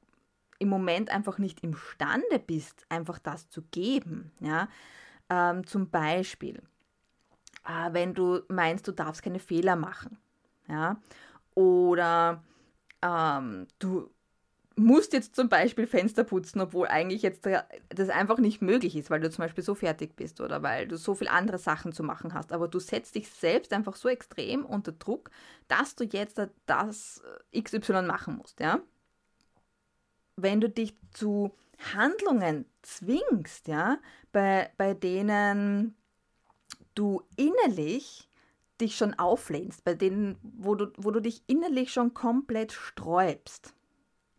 im 0.59 0.69
Moment 0.69 1.11
einfach 1.11 1.39
nicht 1.39 1.63
imstande 1.65 2.39
bist, 2.39 2.87
einfach 2.89 3.19
das 3.19 3.49
zu 3.49 3.63
geben, 3.63 4.33
ja, 4.41 4.69
ähm, 5.29 5.67
zum 5.67 5.91
Beispiel, 5.91 6.63
äh, 7.67 7.93
wenn 7.93 8.15
du 8.15 8.43
meinst, 8.49 8.87
du 8.87 8.93
darfst 8.93 9.23
keine 9.23 9.41
Fehler 9.41 9.77
machen, 9.77 10.19
ja, 10.69 10.97
oder 11.55 12.43
ähm, 13.03 13.67
du 13.79 14.11
musst 14.77 15.13
jetzt 15.13 15.37
zum 15.37 15.49
Beispiel 15.49 15.87
Fenster 15.87 16.25
putzen, 16.25 16.61
obwohl 16.61 16.89
eigentlich 16.89 17.23
jetzt 17.23 17.47
das 17.91 18.09
einfach 18.09 18.39
nicht 18.39 18.63
möglich 18.63 18.97
ist, 18.97 19.11
weil 19.11 19.21
du 19.21 19.31
zum 19.31 19.43
Beispiel 19.43 19.65
so 19.65 19.75
fertig 19.75 20.17
bist 20.17 20.41
oder 20.41 20.63
weil 20.63 20.89
du 20.89 20.97
so 20.97 21.15
viele 21.15 21.31
andere 21.31 21.59
Sachen 21.59 21.93
zu 21.93 22.03
machen 22.03 22.35
hast. 22.35 22.53
Aber 22.53 22.69
du 22.69 22.79
setzt 22.79 23.15
dich 23.15 23.29
selbst 23.31 23.73
einfach 23.73 23.97
so 23.97 24.09
extrem 24.09 24.65
unter 24.65 24.93
Druck, 24.93 25.31
dass 25.69 25.95
du 25.95 26.05
jetzt 26.05 26.41
das 26.67 27.23
XY 27.55 28.03
machen 28.03 28.37
musst, 28.37 28.61
ja. 28.61 28.81
Wenn 30.37 30.61
du 30.61 30.69
dich 30.71 30.97
zu 31.13 31.55
Handlungen 31.95 32.65
zwingst, 32.81 33.69
ja, 33.69 33.99
bei, 34.33 34.71
bei 34.79 34.95
denen 34.95 35.95
du 36.95 37.23
innerlich 37.37 38.29
dich 38.83 38.97
schon 38.97 39.15
auflehnst, 39.15 39.85
bei 39.85 39.95
denen, 39.95 40.37
wo 40.43 40.75
du, 40.75 40.93
wo 40.97 41.11
du 41.11 41.21
dich 41.21 41.43
innerlich 41.47 41.93
schon 41.93 42.13
komplett 42.13 42.73
sträubst, 42.73 43.75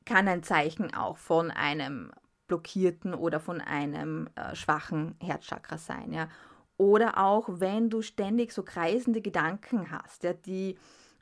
kann 0.05 0.27
ein 0.27 0.43
Zeichen 0.43 0.93
auch 0.93 1.17
von 1.17 1.50
einem 1.50 2.12
blockierten 2.47 3.13
oder 3.13 3.39
von 3.39 3.62
einem 3.62 4.29
äh, 4.35 4.55
schwachen 4.55 5.15
Herzchakra 5.19 5.77
sein. 5.77 6.13
Ja? 6.13 6.29
Oder 6.77 7.17
auch, 7.17 7.47
wenn 7.47 7.89
du 7.89 8.01
ständig 8.01 8.51
so 8.51 8.63
kreisende 8.63 9.21
Gedanken 9.21 9.91
hast, 9.91 10.23
ja, 10.23 10.33
die 10.33 10.77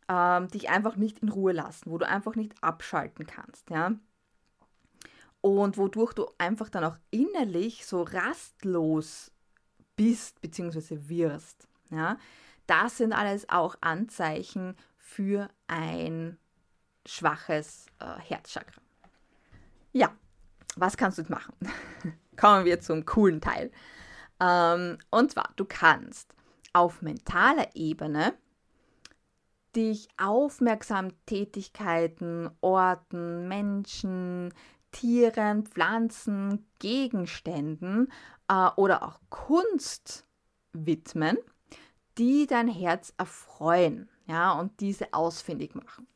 ähm, 0.09 0.47
dich 0.49 0.69
einfach 0.69 0.95
nicht 0.95 1.19
in 1.19 1.29
Ruhe 1.29 1.53
lassen, 1.53 1.91
wo 1.91 1.97
du 1.97 2.07
einfach 2.07 2.35
nicht 2.35 2.53
abschalten 2.61 3.25
kannst. 3.27 3.69
Ja? 3.69 3.93
Und 5.41 5.77
wodurch 5.77 6.13
du 6.13 6.27
einfach 6.37 6.69
dann 6.69 6.83
auch 6.83 6.97
innerlich 7.11 7.85
so 7.85 8.01
rastlos 8.03 9.31
bist 9.95 10.41
bzw. 10.41 10.97
wirst. 11.07 11.67
Ja? 11.91 12.17
Das 12.71 12.95
sind 12.99 13.11
alles 13.11 13.49
auch 13.49 13.75
Anzeichen 13.81 14.77
für 14.97 15.49
ein 15.67 16.37
schwaches 17.05 17.87
äh, 17.99 18.17
Herzchakra. 18.21 18.81
Ja, 19.91 20.09
was 20.77 20.95
kannst 20.95 21.17
du 21.17 21.23
machen? 21.27 21.53
Kommen 22.37 22.63
wir 22.63 22.79
zum 22.79 23.03
coolen 23.03 23.41
Teil. 23.41 23.73
Ähm, 24.39 24.99
und 25.09 25.31
zwar, 25.31 25.49
du 25.57 25.65
kannst 25.65 26.33
auf 26.71 27.01
mentaler 27.01 27.75
Ebene 27.75 28.35
dich 29.75 30.07
aufmerksam 30.17 31.09
Tätigkeiten, 31.25 32.49
Orten, 32.61 33.49
Menschen, 33.49 34.53
Tieren, 34.93 35.65
Pflanzen, 35.65 36.65
Gegenständen 36.79 38.09
äh, 38.47 38.69
oder 38.77 39.03
auch 39.03 39.19
Kunst 39.29 40.25
widmen 40.71 41.37
die 42.17 42.47
dein 42.47 42.67
Herz 42.67 43.13
erfreuen 43.17 44.09
ja, 44.27 44.53
und 44.53 44.79
diese 44.79 45.13
ausfindig 45.13 45.75
machen. 45.75 46.07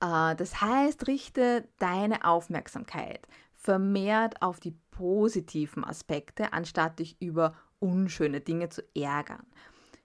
Äh, 0.00 0.34
das 0.36 0.60
heißt, 0.60 1.06
richte 1.06 1.68
deine 1.78 2.24
Aufmerksamkeit 2.24 3.26
vermehrt 3.54 4.42
auf 4.42 4.60
die 4.60 4.76
positiven 4.90 5.84
Aspekte, 5.84 6.52
anstatt 6.52 6.98
dich 6.98 7.20
über 7.20 7.54
unschöne 7.80 8.40
Dinge 8.40 8.68
zu 8.68 8.82
ärgern. 8.94 9.44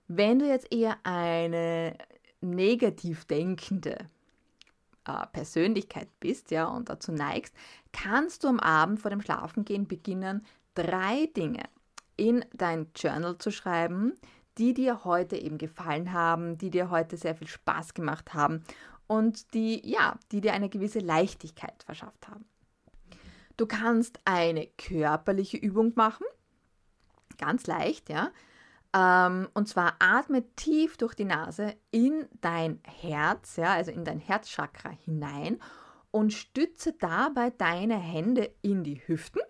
Wenn 0.07 0.39
du 0.39 0.47
jetzt 0.47 0.73
eher 0.73 0.97
eine 1.03 1.97
negativ 2.41 3.25
denkende 3.25 4.09
äh, 5.05 5.27
Persönlichkeit 5.31 6.07
bist, 6.19 6.51
ja, 6.51 6.65
und 6.65 6.89
dazu 6.89 7.11
neigst, 7.11 7.55
kannst 7.93 8.43
du 8.43 8.47
am 8.47 8.59
Abend 8.59 8.99
vor 8.99 9.11
dem 9.11 9.21
Schlafengehen 9.21 9.87
beginnen, 9.87 10.45
drei 10.73 11.27
Dinge 11.37 11.63
in 12.21 12.45
dein 12.53 12.91
Journal 12.95 13.39
zu 13.39 13.49
schreiben, 13.49 14.13
die 14.59 14.75
dir 14.75 15.05
heute 15.05 15.35
eben 15.37 15.57
gefallen 15.57 16.13
haben, 16.13 16.55
die 16.59 16.69
dir 16.69 16.91
heute 16.91 17.17
sehr 17.17 17.33
viel 17.33 17.47
Spaß 17.47 17.95
gemacht 17.95 18.35
haben 18.35 18.63
und 19.07 19.55
die, 19.55 19.81
ja, 19.89 20.19
die 20.31 20.39
dir 20.39 20.53
eine 20.53 20.69
gewisse 20.69 20.99
Leichtigkeit 20.99 21.81
verschafft 21.81 22.27
haben. 22.27 22.45
Du 23.57 23.65
kannst 23.65 24.19
eine 24.23 24.67
körperliche 24.67 25.57
Übung 25.57 25.93
machen, 25.95 26.27
ganz 27.39 27.65
leicht, 27.65 28.09
ja. 28.09 28.29
Ähm, 28.93 29.49
und 29.55 29.67
zwar 29.67 29.95
atme 29.97 30.43
tief 30.55 30.97
durch 30.97 31.15
die 31.15 31.25
Nase 31.25 31.75
in 31.89 32.27
dein 32.41 32.81
Herz, 32.83 33.55
ja, 33.55 33.73
also 33.73 33.89
in 33.89 34.05
dein 34.05 34.19
Herzchakra 34.19 34.91
hinein 34.91 35.59
und 36.11 36.33
stütze 36.33 36.93
dabei 36.93 37.49
deine 37.49 37.97
Hände 37.97 38.53
in 38.61 38.83
die 38.83 39.01
Hüften 39.07 39.41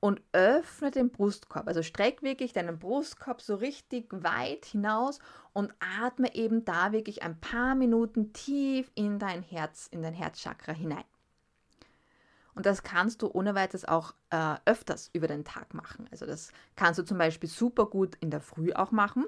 und 0.00 0.22
öffne 0.32 0.90
den 0.90 1.10
Brustkorb. 1.10 1.68
Also 1.68 1.82
streck 1.82 2.22
wirklich 2.22 2.52
deinen 2.52 2.78
Brustkorb 2.78 3.40
so 3.42 3.54
richtig 3.54 4.08
weit 4.10 4.64
hinaus 4.64 5.20
und 5.52 5.72
atme 6.02 6.34
eben 6.34 6.64
da 6.64 6.92
wirklich 6.92 7.22
ein 7.22 7.38
paar 7.38 7.74
Minuten 7.74 8.32
tief 8.32 8.90
in 8.94 9.18
dein 9.18 9.42
Herz, 9.42 9.86
in 9.90 10.02
dein 10.02 10.14
Herzchakra 10.14 10.72
hinein. 10.72 11.04
Und 12.54 12.66
das 12.66 12.82
kannst 12.82 13.22
du 13.22 13.30
ohne 13.32 13.54
weiteres 13.54 13.84
auch 13.84 14.14
äh, 14.30 14.56
öfters 14.64 15.10
über 15.12 15.28
den 15.28 15.44
Tag 15.44 15.72
machen. 15.72 16.08
Also 16.10 16.26
das 16.26 16.52
kannst 16.76 16.98
du 16.98 17.04
zum 17.04 17.16
Beispiel 17.16 17.48
super 17.48 17.86
gut 17.86 18.16
in 18.20 18.30
der 18.30 18.40
Früh 18.40 18.72
auch 18.72 18.90
machen, 18.90 19.24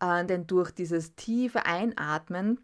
äh, 0.00 0.24
denn 0.26 0.46
durch 0.46 0.70
dieses 0.72 1.14
tiefe 1.14 1.64
Einatmen 1.64 2.60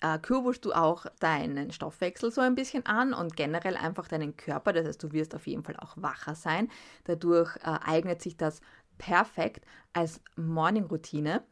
äh, 0.00 0.18
kurbelst 0.18 0.64
du 0.64 0.72
auch 0.72 1.06
deinen 1.20 1.72
Stoffwechsel 1.72 2.30
so 2.30 2.40
ein 2.40 2.54
bisschen 2.54 2.86
an 2.86 3.12
und 3.14 3.36
generell 3.36 3.76
einfach 3.76 4.08
deinen 4.08 4.36
Körper. 4.36 4.72
Das 4.72 4.86
heißt, 4.86 5.02
du 5.02 5.12
wirst 5.12 5.34
auf 5.34 5.46
jeden 5.46 5.64
Fall 5.64 5.76
auch 5.76 5.94
wacher 5.96 6.34
sein. 6.34 6.68
Dadurch 7.04 7.56
äh, 7.56 7.78
eignet 7.84 8.22
sich 8.22 8.36
das 8.36 8.60
perfekt 8.98 9.64
als 9.92 10.20
Morning-Routine 10.36 11.42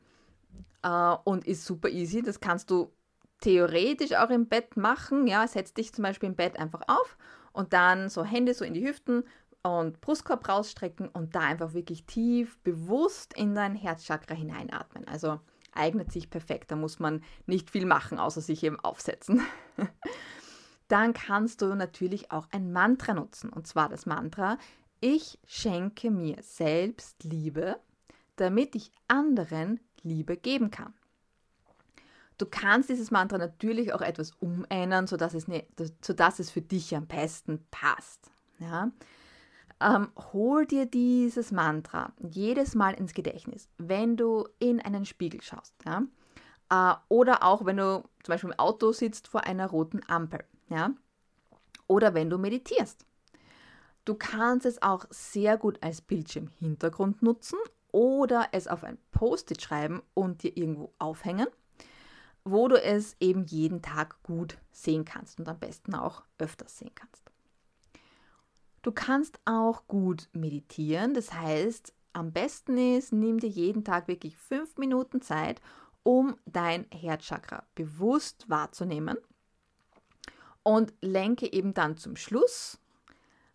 äh, 0.83 1.17
und 1.25 1.47
ist 1.47 1.65
super 1.65 1.89
easy. 1.89 2.23
Das 2.23 2.41
kannst 2.41 2.71
du 2.71 2.93
theoretisch 3.41 4.13
auch 4.15 4.31
im 4.31 4.47
Bett 4.49 4.77
machen. 4.77 5.27
Ja, 5.27 5.47
setz 5.47 5.75
dich 5.75 5.93
zum 5.93 6.03
Beispiel 6.03 6.29
im 6.29 6.37
Bett 6.37 6.59
einfach 6.59 6.83
auf 6.87 7.17
und 7.53 7.73
dann 7.73 8.09
so 8.09 8.25
Hände 8.25 8.55
so 8.55 8.65
in 8.65 8.75
die 8.75 8.87
Hüften 8.87 9.25
und 9.63 10.01
Brustkorb 10.01 10.49
rausstrecken 10.49 11.09
und 11.09 11.35
da 11.35 11.41
einfach 11.41 11.75
wirklich 11.75 12.05
tief 12.07 12.59
bewusst 12.61 13.35
in 13.35 13.55
dein 13.55 13.75
Herzchakra 13.75 14.35
hineinatmen. 14.35 15.09
Also 15.09 15.41
eignet 15.77 16.13
sich 16.13 16.31
perfekt. 16.31 16.71
Da 16.71 16.77
muss 16.77 16.99
man 16.99 17.23
nicht 17.47 17.71
viel 17.71 17.87
machen, 17.87 18.19
außer 18.19 18.41
sich 18.41 18.63
eben 18.63 18.81
aufsetzen. 18.81 19.43
Dann 20.89 21.13
kannst 21.13 21.63
du 21.63 21.75
natürlich 21.75 22.31
auch 22.31 22.49
ein 22.53 22.73
Mantra 22.73 23.15
nutzen. 23.15 23.51
Und 23.51 23.67
zwar 23.67 23.89
das 23.89 24.07
Mantra, 24.07 24.59
ich 25.01 25.39
schenke 25.47 26.11
mir 26.11 26.37
selbst 26.43 27.25
Liebe, 27.25 27.77
damit 28.37 28.75
ich 28.75 28.93
anderen 29.09 29.81
Liebe 30.03 30.37
geben 30.37 30.71
kann. 30.71 30.95
Du 32.39 32.47
kannst 32.47 32.91
dieses 32.91 33.11
Mantra 33.11 33.39
natürlich 33.39 33.95
auch 33.95 34.03
etwas 34.03 34.33
umändern, 34.41 35.07
sodass 35.07 35.35
es, 35.35 35.49
ne, 35.49 35.67
sodass 36.03 36.39
es 36.39 36.51
für 36.51 36.61
dich 36.61 36.95
am 36.95 37.07
besten 37.07 37.65
passt. 37.71 38.31
Ja? 38.59 38.91
Ähm, 39.81 40.09
hol 40.33 40.65
dir 40.67 40.87
dieses 40.87 41.53
Mantra 41.53 42.13
jedes 42.19 42.75
Mal 42.75 42.95
ins 42.95 43.13
Gedächtnis, 43.13 43.69
wenn 43.77 44.17
du 44.17 44.49
in 44.59 44.81
einen 44.81 45.05
Spiegel 45.05 45.43
schaust. 45.43 45.75
Ja? 45.85 46.03
Äh, 46.71 46.97
oder 47.09 47.43
auch, 47.43 47.65
wenn 47.67 47.77
du 47.77 48.03
zum 48.23 48.33
Beispiel 48.33 48.51
im 48.51 48.59
Auto 48.59 48.93
sitzt 48.93 49.29
vor 49.29 49.45
einer 49.45 49.67
roten 49.67 50.01
Ampel. 50.09 50.45
Ja? 50.71 50.91
Oder 51.89 52.15
wenn 52.15 52.31
du 52.31 52.39
meditierst. 52.39 53.05
Du 54.07 54.15
kannst 54.15 54.65
es 54.65 54.81
auch 54.83 55.05
sehr 55.11 55.59
gut 55.59 55.83
als 55.83 56.01
Bildschirmhintergrund 56.01 57.23
nutzen 57.23 57.59
oder 57.91 58.49
es 58.53 58.69
auf 58.69 58.85
ein 58.85 58.99
Post-it 59.11 59.61
schreiben 59.61 60.03
und 60.15 60.43
dir 60.43 60.57
irgendwo 60.57 60.93
aufhängen, 60.99 61.49
wo 62.45 62.69
du 62.69 62.81
es 62.81 63.17
eben 63.21 63.45
jeden 63.47 63.83
Tag 63.83 64.23
gut 64.23 64.59
sehen 64.71 65.05
kannst 65.05 65.41
und 65.41 65.49
am 65.49 65.59
besten 65.59 65.95
auch 65.95 66.23
öfters 66.39 66.79
sehen 66.79 66.93
kannst. 66.95 67.31
Du 68.87 68.93
kannst 68.93 69.41
auch 69.47 69.89
gut 69.89 70.29
meditieren, 70.33 71.13
das 71.13 71.33
heißt, 71.33 71.93
am 72.13 72.31
besten 72.31 72.79
ist, 72.79 73.13
nimm 73.13 73.41
dir 73.41 73.49
jeden 73.49 73.83
Tag 73.83 74.07
wirklich 74.07 74.37
fünf 74.37 74.79
Minuten 74.79 75.21
Zeit, 75.21 75.61
um 76.05 76.37
dein 76.47 76.87
Herzchakra 76.93 77.65
bewusst 77.75 78.49
wahrzunehmen 78.49 79.19
und 80.63 80.95
lenke 81.01 81.53
eben 81.53 81.75
dann 81.75 81.97
zum 81.97 82.15
Schluss 82.15 82.79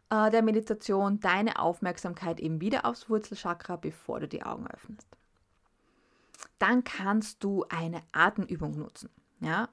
äh, 0.09 0.29
der 0.31 0.41
Meditation 0.41 1.21
deine 1.21 1.59
Aufmerksamkeit 1.59 2.41
eben 2.41 2.59
wieder 2.59 2.83
aufs 2.83 3.09
Wurzelchakra, 3.09 3.77
bevor 3.77 4.19
du 4.19 4.27
die 4.27 4.43
Augen 4.43 4.67
öffnest. 4.67 5.07
Dann 6.59 6.83
kannst 6.83 7.41
du 7.41 7.63
eine 7.69 8.03
Atemübung 8.11 8.77
nutzen. 8.77 9.09
Ja? 9.39 9.69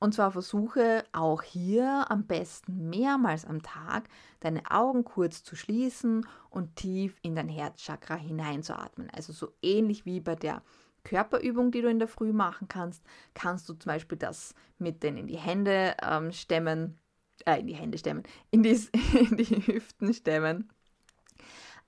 Und 0.00 0.14
zwar 0.14 0.30
versuche 0.30 1.04
auch 1.12 1.42
hier 1.42 2.06
am 2.08 2.24
besten 2.24 2.88
mehrmals 2.88 3.44
am 3.44 3.62
Tag 3.62 4.08
deine 4.40 4.70
Augen 4.70 5.04
kurz 5.04 5.42
zu 5.42 5.56
schließen 5.56 6.26
und 6.50 6.76
tief 6.76 7.18
in 7.22 7.34
dein 7.34 7.48
Herzchakra 7.48 8.14
hineinzuatmen. 8.14 9.10
Also 9.10 9.32
so 9.32 9.52
ähnlich 9.60 10.06
wie 10.06 10.20
bei 10.20 10.36
der 10.36 10.62
Körperübung, 11.02 11.72
die 11.72 11.82
du 11.82 11.88
in 11.88 11.98
der 11.98 12.06
Früh 12.06 12.32
machen 12.32 12.68
kannst, 12.68 13.02
kannst 13.34 13.68
du 13.68 13.74
zum 13.74 13.90
Beispiel 13.90 14.18
das 14.18 14.54
mit 14.78 15.02
den 15.02 15.16
in 15.16 15.26
die 15.26 15.38
Hände 15.38 15.96
ähm, 16.02 16.30
stemmen, 16.32 16.98
äh, 17.44 17.58
in 17.58 17.66
die 17.66 17.74
Hände 17.74 17.98
stemmen, 17.98 18.22
in 18.50 18.62
die, 18.62 18.78
in 19.14 19.36
die 19.36 19.66
Hüften 19.66 20.14
stemmen, 20.14 20.70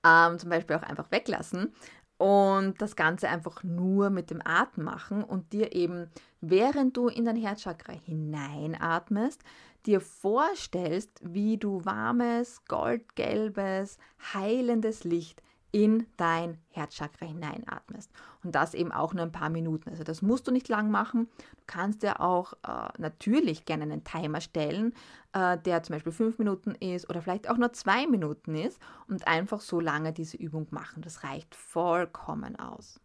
ähm, 0.05 0.37
zum 0.37 0.49
Beispiel 0.49 0.75
auch 0.75 0.83
einfach 0.83 1.11
weglassen 1.11 1.73
und 2.21 2.79
das 2.79 2.95
Ganze 2.95 3.29
einfach 3.29 3.63
nur 3.63 4.11
mit 4.11 4.29
dem 4.29 4.45
Atem 4.45 4.83
machen 4.83 5.23
und 5.23 5.53
dir 5.53 5.73
eben, 5.73 6.07
während 6.39 6.95
du 6.95 7.07
in 7.07 7.25
dein 7.25 7.35
Herzchakra 7.35 7.93
hineinatmest, 7.93 9.41
dir 9.87 10.01
vorstellst, 10.01 11.19
wie 11.23 11.57
du 11.57 11.83
warmes, 11.83 12.63
goldgelbes, 12.65 13.97
heilendes 14.35 15.03
Licht 15.03 15.41
in 15.71 16.05
dein 16.17 16.57
Herzchakra 16.69 17.25
hineinatmest. 17.25 18.11
Und 18.43 18.55
das 18.55 18.73
eben 18.73 18.91
auch 18.91 19.13
nur 19.13 19.23
ein 19.23 19.31
paar 19.31 19.49
Minuten. 19.49 19.89
Also 19.89 20.03
das 20.03 20.21
musst 20.21 20.47
du 20.47 20.51
nicht 20.51 20.67
lang 20.67 20.91
machen. 20.91 21.29
Du 21.51 21.63
kannst 21.67 22.03
dir 22.03 22.19
auch 22.19 22.53
äh, 22.67 22.89
natürlich 22.97 23.65
gerne 23.65 23.83
einen 23.83 24.03
Timer 24.03 24.41
stellen, 24.41 24.93
äh, 25.33 25.57
der 25.57 25.83
zum 25.83 25.93
Beispiel 25.93 26.11
fünf 26.11 26.37
Minuten 26.39 26.75
ist 26.75 27.09
oder 27.09 27.21
vielleicht 27.21 27.49
auch 27.49 27.57
nur 27.57 27.71
zwei 27.73 28.05
Minuten 28.07 28.55
ist 28.55 28.79
und 29.07 29.27
einfach 29.27 29.61
so 29.61 29.79
lange 29.79 30.11
diese 30.11 30.37
Übung 30.37 30.67
machen. 30.71 31.01
Das 31.01 31.23
reicht 31.23 31.55
vollkommen 31.55 32.57
aus. 32.59 32.99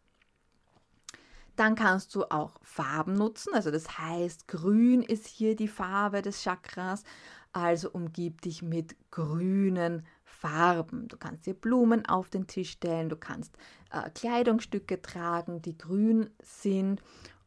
Dann 1.54 1.74
kannst 1.74 2.14
du 2.14 2.24
auch 2.24 2.58
Farben 2.62 3.14
nutzen. 3.14 3.54
Also 3.54 3.70
das 3.70 3.98
heißt, 3.98 4.48
grün 4.48 5.02
ist 5.02 5.26
hier 5.26 5.56
die 5.56 5.68
Farbe 5.68 6.20
des 6.20 6.42
Chakras. 6.42 7.04
Also 7.52 7.90
umgib 7.90 8.42
dich 8.42 8.62
mit 8.62 8.94
grünen 9.10 10.06
Farben. 10.36 11.08
Du 11.08 11.16
kannst 11.16 11.46
dir 11.46 11.54
Blumen 11.54 12.06
auf 12.06 12.30
den 12.30 12.46
Tisch 12.46 12.72
stellen, 12.72 13.08
du 13.08 13.16
kannst 13.16 13.56
äh, 13.90 14.10
Kleidungsstücke 14.10 15.02
tragen, 15.02 15.62
die 15.62 15.76
grün 15.76 16.30
sind 16.42 17.02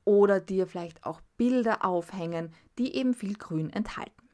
oder 0.05 0.39
dir 0.39 0.67
vielleicht 0.67 1.05
auch 1.05 1.21
Bilder 1.37 1.85
aufhängen, 1.85 2.53
die 2.77 2.95
eben 2.95 3.13
viel 3.13 3.35
Grün 3.35 3.69
enthalten. 3.71 4.29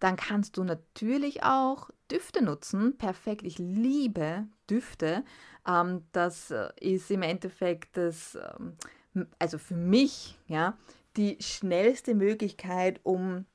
Dann 0.00 0.16
kannst 0.16 0.56
du 0.56 0.64
natürlich 0.64 1.42
auch 1.42 1.90
Düfte 2.10 2.44
nutzen. 2.44 2.98
Perfekt, 2.98 3.46
ich 3.46 3.58
liebe 3.58 4.46
Düfte. 4.68 5.24
Ähm, 5.66 6.04
das 6.12 6.50
äh, 6.50 6.68
ist 6.80 7.10
im 7.10 7.22
Endeffekt 7.22 7.96
das, 7.96 8.36
ähm, 9.14 9.28
also 9.38 9.58
für 9.58 9.76
mich, 9.76 10.38
ja, 10.46 10.76
die 11.16 11.38
schnellste 11.40 12.14
Möglichkeit, 12.14 13.00
um 13.04 13.46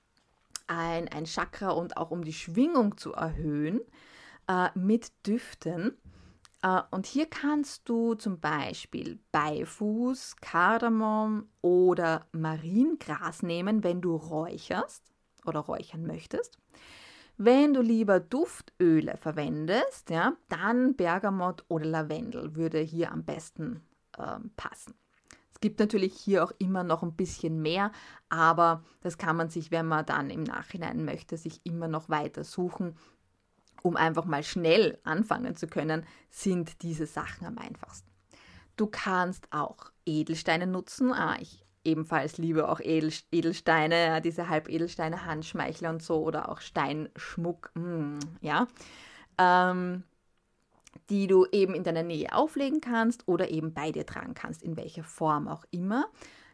ein, 0.71 1.07
ein 1.09 1.25
Chakra 1.25 1.71
und 1.71 1.97
auch 1.97 2.11
um 2.11 2.23
die 2.23 2.33
Schwingung 2.33 2.97
zu 2.97 3.13
erhöhen 3.13 3.81
äh, 4.47 4.69
mit 4.73 5.11
Düften. 5.27 5.97
Äh, 6.63 6.81
und 6.91 7.05
hier 7.05 7.25
kannst 7.25 7.87
du 7.89 8.13
zum 8.15 8.39
Beispiel 8.39 9.19
Beifuß, 9.31 10.37
Kardamom 10.37 11.49
oder 11.61 12.25
Mariengras 12.31 13.43
nehmen, 13.43 13.83
wenn 13.83 14.01
du 14.01 14.15
räucherst 14.15 15.03
oder 15.45 15.59
räuchern 15.59 16.05
möchtest. 16.05 16.57
Wenn 17.37 17.73
du 17.73 17.81
lieber 17.81 18.19
Duftöle 18.19 19.17
verwendest, 19.17 20.09
ja, 20.09 20.33
dann 20.47 20.95
Bergamott 20.95 21.65
oder 21.67 21.85
Lavendel 21.85 22.55
würde 22.55 22.79
hier 22.79 23.11
am 23.11 23.23
besten 23.23 23.81
äh, 24.17 24.39
passen 24.55 24.93
gibt 25.59 25.79
natürlich 25.79 26.13
hier 26.13 26.43
auch 26.43 26.51
immer 26.59 26.83
noch 26.83 27.03
ein 27.03 27.15
bisschen 27.15 27.61
mehr, 27.61 27.91
aber 28.29 28.83
das 29.01 29.17
kann 29.17 29.35
man 29.35 29.49
sich, 29.49 29.71
wenn 29.71 29.87
man 29.87 30.05
dann 30.05 30.29
im 30.29 30.43
Nachhinein 30.43 31.03
möchte, 31.05 31.37
sich 31.37 31.61
immer 31.65 31.87
noch 31.87 32.09
weiter 32.09 32.43
suchen. 32.43 32.95
Um 33.83 33.97
einfach 33.97 34.25
mal 34.25 34.43
schnell 34.43 34.99
anfangen 35.03 35.55
zu 35.55 35.67
können, 35.67 36.05
sind 36.29 36.83
diese 36.83 37.07
Sachen 37.07 37.47
am 37.47 37.57
einfachsten. 37.57 38.09
Du 38.77 38.87
kannst 38.87 39.51
auch 39.51 39.91
Edelsteine 40.05 40.67
nutzen. 40.67 41.11
Ah, 41.11 41.37
ich 41.39 41.65
ebenfalls 41.83 42.37
liebe 42.37 42.69
auch 42.69 42.79
Edel, 42.79 43.11
Edelsteine, 43.31 44.21
diese 44.21 44.49
Halbedelsteine, 44.49 45.25
Handschmeichler 45.25 45.89
und 45.89 46.03
so 46.03 46.21
oder 46.21 46.49
auch 46.49 46.61
Steinschmuck. 46.61 47.71
Mm, 47.75 48.19
ja. 48.41 48.67
Ähm, 49.37 50.03
die 51.11 51.27
du 51.27 51.45
eben 51.51 51.75
in 51.75 51.83
deiner 51.83 52.03
Nähe 52.03 52.33
auflegen 52.33 52.79
kannst 52.79 53.27
oder 53.27 53.51
eben 53.51 53.73
bei 53.73 53.91
dir 53.91 54.05
tragen 54.05 54.33
kannst, 54.33 54.63
in 54.63 54.77
welcher 54.77 55.03
Form 55.03 55.49
auch 55.49 55.65
immer. 55.69 56.05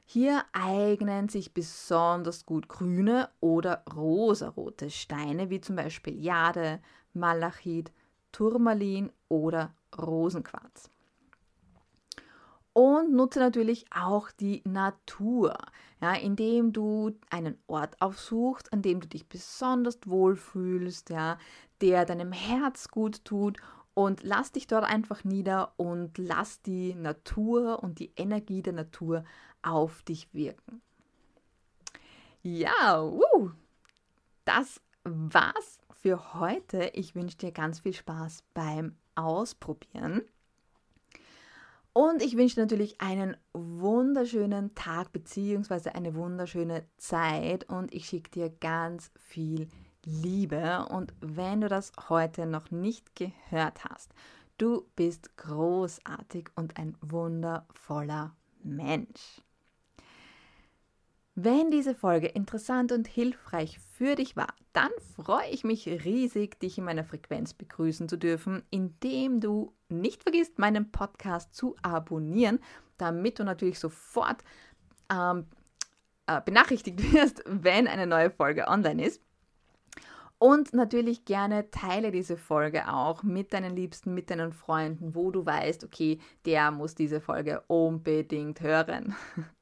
Hier 0.03 0.43
eignen 0.51 1.29
sich 1.29 1.53
besonders 1.53 2.45
gut 2.45 2.67
grüne 2.67 3.29
oder 3.39 3.83
rosarote 3.93 4.89
Steine, 4.89 5.51
wie 5.51 5.61
zum 5.61 5.75
Beispiel 5.75 6.19
Jade, 6.19 6.79
Malachit, 7.13 7.91
Turmalin 8.31 9.11
oder 9.29 9.75
Rosenquarz. 9.95 10.89
Und 12.73 13.13
nutze 13.13 13.39
natürlich 13.39 13.85
auch 13.91 14.31
die 14.31 14.61
Natur, 14.65 15.55
ja, 16.01 16.13
indem 16.13 16.73
du 16.73 17.11
einen 17.29 17.57
Ort 17.67 17.99
aufsuchst, 18.01 18.71
an 18.73 18.81
dem 18.81 19.01
du 19.01 19.07
dich 19.07 19.27
besonders 19.27 19.99
wohlfühlst, 20.05 21.09
ja, 21.09 21.37
der 21.81 22.05
deinem 22.05 22.31
Herz 22.31 22.89
gut 22.89 23.23
tut 23.25 23.57
und 23.97 24.21
lass 24.21 24.51
dich 24.51 24.67
dort 24.67 24.83
einfach 24.83 25.23
nieder 25.23 25.73
und 25.77 26.19
lass 26.19 26.61
die 26.61 26.93
Natur 26.93 27.81
und 27.81 27.97
die 27.97 28.11
Energie 28.15 28.61
der 28.61 28.73
Natur 28.73 29.25
auf 29.63 30.03
dich 30.03 30.31
wirken. 30.35 30.83
Ja, 32.43 33.01
uh, 33.01 33.49
das 34.45 34.81
war's 35.03 35.79
für 35.89 36.35
heute. 36.35 36.91
Ich 36.93 37.15
wünsche 37.15 37.37
dir 37.37 37.51
ganz 37.51 37.79
viel 37.79 37.93
Spaß 37.93 38.43
beim 38.53 38.95
Ausprobieren. 39.15 40.21
Und 41.91 42.21
ich 42.21 42.37
wünsche 42.37 42.59
natürlich 42.59 43.01
einen 43.01 43.35
wunderschönen 43.53 44.75
Tag 44.75 45.11
bzw. 45.11 45.89
eine 45.89 46.13
wunderschöne 46.13 46.85
Zeit 46.97 47.67
und 47.67 47.91
ich 47.95 48.05
schicke 48.05 48.29
dir 48.29 48.49
ganz 48.51 49.09
viel 49.15 49.61
Liebe. 49.61 49.86
Und 50.05 51.13
wenn 51.19 51.61
du 51.61 51.69
das 51.69 51.91
heute 52.09 52.45
noch 52.45 52.71
nicht 52.71 53.15
gehört 53.15 53.83
hast, 53.85 54.13
du 54.57 54.85
bist 54.95 55.35
großartig 55.37 56.49
und 56.55 56.77
ein 56.77 56.95
wundervoller 57.01 58.35
Mensch. 58.63 59.41
Wenn 61.39 61.69
diese 61.69 61.93
Folge 61.93 62.25
interessant 62.25 62.91
und 62.91 63.07
hilfreich 63.07 63.77
für 63.93 64.15
dich 64.15 64.35
war, 64.35 64.47
dann 64.73 64.89
freue 65.15 65.47
ich 65.51 65.63
mich 65.63 65.87
riesig, 65.87 66.59
dich 66.59 66.79
in 66.79 66.83
meiner 66.83 67.03
Frequenz 67.03 67.53
begrüßen 67.53 68.09
zu 68.09 68.17
dürfen, 68.17 68.63
indem 68.71 69.39
du 69.39 69.71
nicht 69.87 70.23
vergisst, 70.23 70.57
meinen 70.57 70.91
Podcast 70.91 71.53
zu 71.53 71.75
abonnieren, 71.83 72.59
damit 72.97 73.37
du 73.37 73.43
natürlich 73.43 73.77
sofort 73.77 74.43
ähm, 75.11 75.45
äh, 76.25 76.41
benachrichtigt 76.41 77.01
wirst, 77.13 77.43
wenn 77.45 77.87
eine 77.87 78.07
neue 78.07 78.31
Folge 78.31 78.67
online 78.67 79.05
ist. 79.05 79.21
Und 80.39 80.73
natürlich 80.73 81.25
gerne 81.25 81.71
teile 81.71 82.11
diese 82.11 82.37
Folge 82.37 82.93
auch 82.93 83.23
mit 83.23 83.53
deinen 83.53 83.75
Liebsten, 83.75 84.13
mit 84.13 84.29
deinen 84.29 84.53
Freunden, 84.53 85.15
wo 85.15 85.31
du 85.31 85.45
weißt, 85.45 85.83
okay, 85.83 86.19
der 86.45 86.69
muss 86.69 86.93
diese 86.93 87.21
Folge 87.21 87.63
unbedingt 87.67 88.61
hören. 88.61 89.15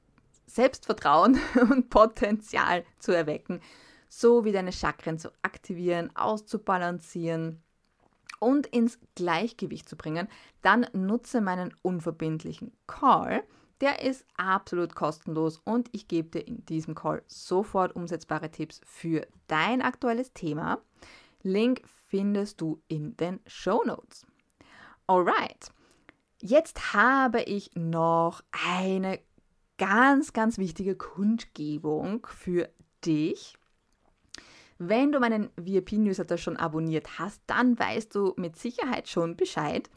Selbstvertrauen 0.46 1.40
und 1.70 1.90
Potenzial 1.90 2.84
zu 2.98 3.12
erwecken, 3.12 3.62
so 4.10 4.46
wie 4.46 4.52
deine 4.52 4.72
Chakren 4.72 5.20
zu 5.20 5.32
aktivieren, 5.44 6.16
auszubalancieren 6.16 7.62
und 8.40 8.68
ins 8.68 9.00
Gleichgewicht 9.16 9.88
zu 9.88 9.96
bringen, 9.96 10.28
dann 10.62 10.88
nutze 10.94 11.42
meinen 11.42 11.74
unverbindlichen 11.82 12.72
Call. 12.88 13.44
Der 13.82 14.02
ist 14.02 14.26
absolut 14.36 14.96
kostenlos 14.96 15.62
und 15.64 15.90
ich 15.94 16.08
gebe 16.08 16.30
dir 16.30 16.48
in 16.48 16.66
diesem 16.66 16.96
Call 16.96 17.22
sofort 17.28 17.96
umsetzbare 17.96 18.52
Tipps 18.52 18.82
für 18.84 19.26
dein 19.48 19.82
aktuelles 19.82 20.34
Thema. 20.34 20.80
Link 21.44 21.82
findest 22.08 22.60
du 22.60 22.82
in 22.88 23.16
den 23.16 23.40
Show 23.48 23.84
Notes. 23.86 24.26
Alright, 25.08 25.72
jetzt 26.42 26.94
habe 26.94 27.42
ich 27.42 27.72
noch 27.76 28.42
eine 28.52 29.20
ganz, 29.78 30.34
ganz 30.34 30.58
wichtige 30.58 30.96
Kundgebung 30.96 32.26
für 32.28 32.70
dich. 33.06 33.58
Wenn 34.78 35.12
du 35.12 35.20
meinen 35.20 35.50
VIP-Newsletter 35.58 36.38
schon 36.38 36.58
abonniert 36.58 37.20
hast, 37.20 37.42
dann 37.48 37.78
weißt 37.78 38.16
du 38.16 38.34
mit 38.38 38.56
Sicherheit 38.56 39.10
schon 39.10 39.36
Bescheid. 39.36 39.90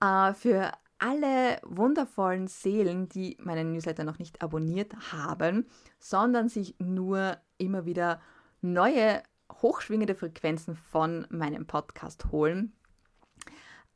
Äh, 0.00 0.32
für 0.34 0.72
alle 0.98 1.60
wundervollen 1.62 2.48
Seelen, 2.48 3.08
die 3.08 3.36
meinen 3.40 3.72
Newsletter 3.72 4.04
noch 4.04 4.18
nicht 4.18 4.42
abonniert 4.42 5.12
haben, 5.12 5.66
sondern 6.00 6.48
sich 6.48 6.74
nur 6.78 7.36
immer 7.56 7.86
wieder 7.86 8.20
neue 8.60 9.22
hochschwingende 9.52 10.14
Frequenzen 10.14 10.74
von 10.74 11.26
meinem 11.30 11.66
Podcast 11.66 12.32
holen. 12.32 12.72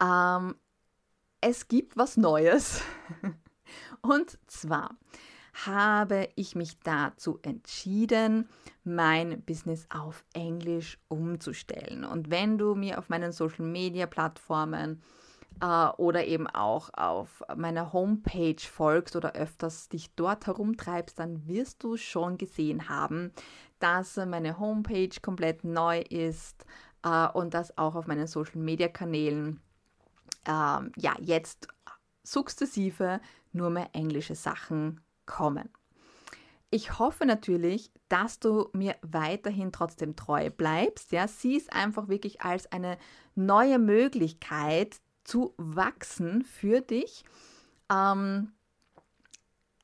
Ähm, 0.01 0.55
es 1.43 1.69
gibt 1.69 1.97
was 1.99 2.17
Neues. 2.17 2.81
Und 4.01 4.39
zwar 4.47 4.97
habe 5.67 6.29
ich 6.35 6.55
mich 6.55 6.79
dazu 6.81 7.39
entschieden, 7.43 8.49
mein 8.85 9.43
Business 9.43 9.87
auf 9.91 10.25
Englisch 10.33 10.99
umzustellen. 11.09 12.05
Und 12.05 12.31
wenn 12.31 12.57
du 12.57 12.75
mir 12.75 12.99
auf 12.99 13.11
meinen 13.11 13.33
Social-Media-Plattformen 13.33 15.03
äh, 15.61 15.89
oder 15.99 16.25
eben 16.25 16.47
auch 16.47 16.91
auf 16.95 17.43
meiner 17.55 17.93
Homepage 17.93 18.61
folgst 18.61 19.15
oder 19.15 19.35
öfters 19.35 19.91
dich 19.91 20.15
dort 20.15 20.47
herumtreibst, 20.47 21.19
dann 21.19 21.47
wirst 21.47 21.83
du 21.83 21.99
schon 21.99 22.39
gesehen 22.39 22.89
haben, 22.89 23.33
dass 23.79 24.17
meine 24.17 24.59
Homepage 24.59 25.21
komplett 25.21 25.65
neu 25.65 26.01
ist 26.01 26.65
äh, 27.05 27.29
und 27.29 27.53
dass 27.53 27.77
auch 27.77 27.95
auf 27.95 28.07
meinen 28.07 28.27
Social-Media-Kanälen 28.27 29.61
äh, 30.47 30.51
ja 30.97 31.15
jetzt 31.21 31.69
sukzessive 32.23 33.21
nur 33.53 33.71
mehr 33.71 33.91
englische 33.93 34.35
Sachen 34.35 35.01
kommen. 35.27 35.69
Ich 36.71 36.99
hoffe 36.99 37.27
natürlich, 37.27 37.91
dass 38.09 38.39
du 38.39 38.71
mir 38.73 38.97
weiterhin 39.03 39.73
trotzdem 39.73 40.17
treu 40.17 40.49
bleibst. 40.49 41.13
Ja, 41.13 41.29
sieh 41.29 41.57
es 41.57 41.69
einfach 41.69 42.09
wirklich 42.09 42.41
als 42.41 42.71
eine 42.73 42.97
neue 43.35 43.79
Möglichkeit 43.79 45.01
zu 45.23 45.55
wachsen 45.59 46.43
für 46.43 46.81
dich. 46.81 47.25
Ähm, 47.91 48.53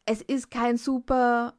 es 0.07 0.23
ist 0.23 0.51
kein 0.51 0.79
super 0.79 1.55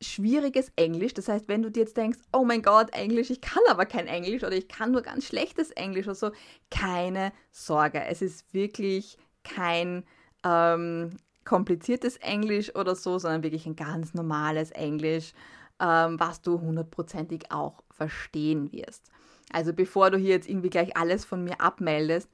schwieriges 0.00 0.70
Englisch. 0.76 1.14
Das 1.14 1.28
heißt, 1.28 1.48
wenn 1.48 1.62
du 1.62 1.70
dir 1.70 1.80
jetzt 1.80 1.96
denkst, 1.96 2.18
oh 2.32 2.44
mein 2.44 2.62
Gott, 2.62 2.92
Englisch, 2.92 3.30
ich 3.30 3.40
kann 3.40 3.62
aber 3.68 3.86
kein 3.86 4.06
Englisch 4.06 4.42
oder 4.44 4.56
ich 4.56 4.68
kann 4.68 4.92
nur 4.92 5.02
ganz 5.02 5.26
schlechtes 5.26 5.70
Englisch 5.70 6.06
oder 6.06 6.14
so, 6.14 6.30
keine 6.70 7.32
Sorge. 7.50 8.04
Es 8.04 8.22
ist 8.22 8.52
wirklich 8.52 9.16
kein 9.44 10.04
ähm, 10.44 11.16
kompliziertes 11.44 12.16
Englisch 12.18 12.74
oder 12.74 12.94
so, 12.94 13.18
sondern 13.18 13.42
wirklich 13.42 13.66
ein 13.66 13.76
ganz 13.76 14.12
normales 14.12 14.70
Englisch, 14.72 15.32
ähm, 15.80 16.20
was 16.20 16.42
du 16.42 16.60
hundertprozentig 16.60 17.50
auch 17.50 17.82
verstehen 17.90 18.72
wirst. 18.72 19.10
Also 19.52 19.72
bevor 19.72 20.10
du 20.10 20.18
hier 20.18 20.30
jetzt 20.30 20.48
irgendwie 20.48 20.70
gleich 20.70 20.96
alles 20.96 21.24
von 21.24 21.44
mir 21.44 21.60
abmeldest, 21.60 22.28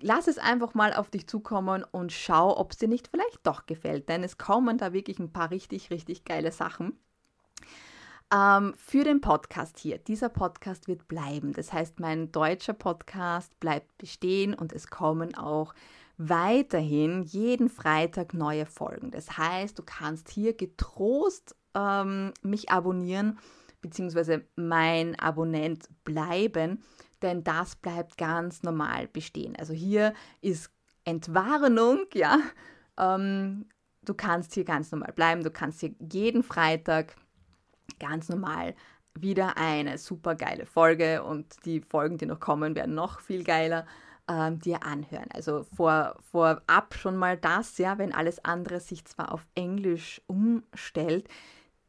lass 0.00 0.26
es 0.26 0.38
einfach 0.38 0.74
mal 0.74 0.94
auf 0.94 1.10
dich 1.10 1.26
zukommen 1.26 1.84
und 1.90 2.12
schau, 2.12 2.58
ob 2.58 2.72
es 2.72 2.78
dir 2.78 2.88
nicht 2.88 3.08
vielleicht 3.08 3.40
doch 3.44 3.66
gefällt. 3.66 4.08
Denn 4.08 4.24
es 4.24 4.38
kommen 4.38 4.78
da 4.78 4.92
wirklich 4.92 5.18
ein 5.18 5.32
paar 5.32 5.50
richtig, 5.50 5.90
richtig 5.90 6.24
geile 6.24 6.52
Sachen. 6.52 6.98
Ähm, 8.32 8.72
für 8.76 9.04
den 9.04 9.20
Podcast 9.20 9.78
hier. 9.78 9.98
Dieser 9.98 10.30
Podcast 10.30 10.88
wird 10.88 11.06
bleiben. 11.06 11.52
Das 11.52 11.72
heißt, 11.72 12.00
mein 12.00 12.32
deutscher 12.32 12.72
Podcast 12.72 13.58
bleibt 13.60 13.98
bestehen 13.98 14.54
und 14.54 14.72
es 14.72 14.88
kommen 14.88 15.34
auch 15.36 15.74
weiterhin 16.16 17.22
jeden 17.22 17.68
Freitag 17.68 18.32
neue 18.32 18.66
Folgen. 18.66 19.10
Das 19.10 19.36
heißt, 19.36 19.78
du 19.78 19.82
kannst 19.82 20.30
hier 20.30 20.54
getrost 20.54 21.56
ähm, 21.74 22.32
mich 22.42 22.70
abonnieren, 22.70 23.38
beziehungsweise 23.80 24.44
mein 24.56 25.18
Abonnent 25.18 25.88
bleiben, 26.04 26.82
denn 27.22 27.44
das 27.44 27.76
bleibt 27.76 28.18
ganz 28.18 28.62
normal 28.62 29.08
bestehen. 29.08 29.56
Also 29.56 29.72
hier 29.72 30.14
ist 30.40 30.70
Entwarnung, 31.04 32.06
ja. 32.14 32.38
Ähm, 32.98 33.66
du 34.04 34.14
kannst 34.14 34.54
hier 34.54 34.64
ganz 34.64 34.92
normal 34.92 35.12
bleiben, 35.12 35.42
du 35.42 35.50
kannst 35.50 35.80
hier 35.80 35.94
jeden 35.98 36.42
Freitag 36.42 37.16
ganz 37.98 38.28
normal 38.28 38.74
wieder 39.14 39.56
eine 39.56 39.98
super 39.98 40.34
geile 40.34 40.66
Folge 40.66 41.22
und 41.22 41.64
die 41.64 41.80
Folgen, 41.80 42.18
die 42.18 42.26
noch 42.26 42.40
kommen, 42.40 42.74
werden 42.74 42.94
noch 42.94 43.20
viel 43.20 43.44
geiler 43.44 43.86
ähm, 44.28 44.58
dir 44.58 44.82
anhören. 44.84 45.28
Also 45.34 45.64
vor, 45.76 46.16
vorab 46.30 46.94
schon 46.94 47.16
mal 47.16 47.36
das, 47.36 47.78
ja, 47.78 47.98
wenn 47.98 48.14
alles 48.14 48.44
andere 48.44 48.80
sich 48.80 49.04
zwar 49.04 49.32
auf 49.32 49.46
Englisch 49.54 50.22
umstellt, 50.26 51.28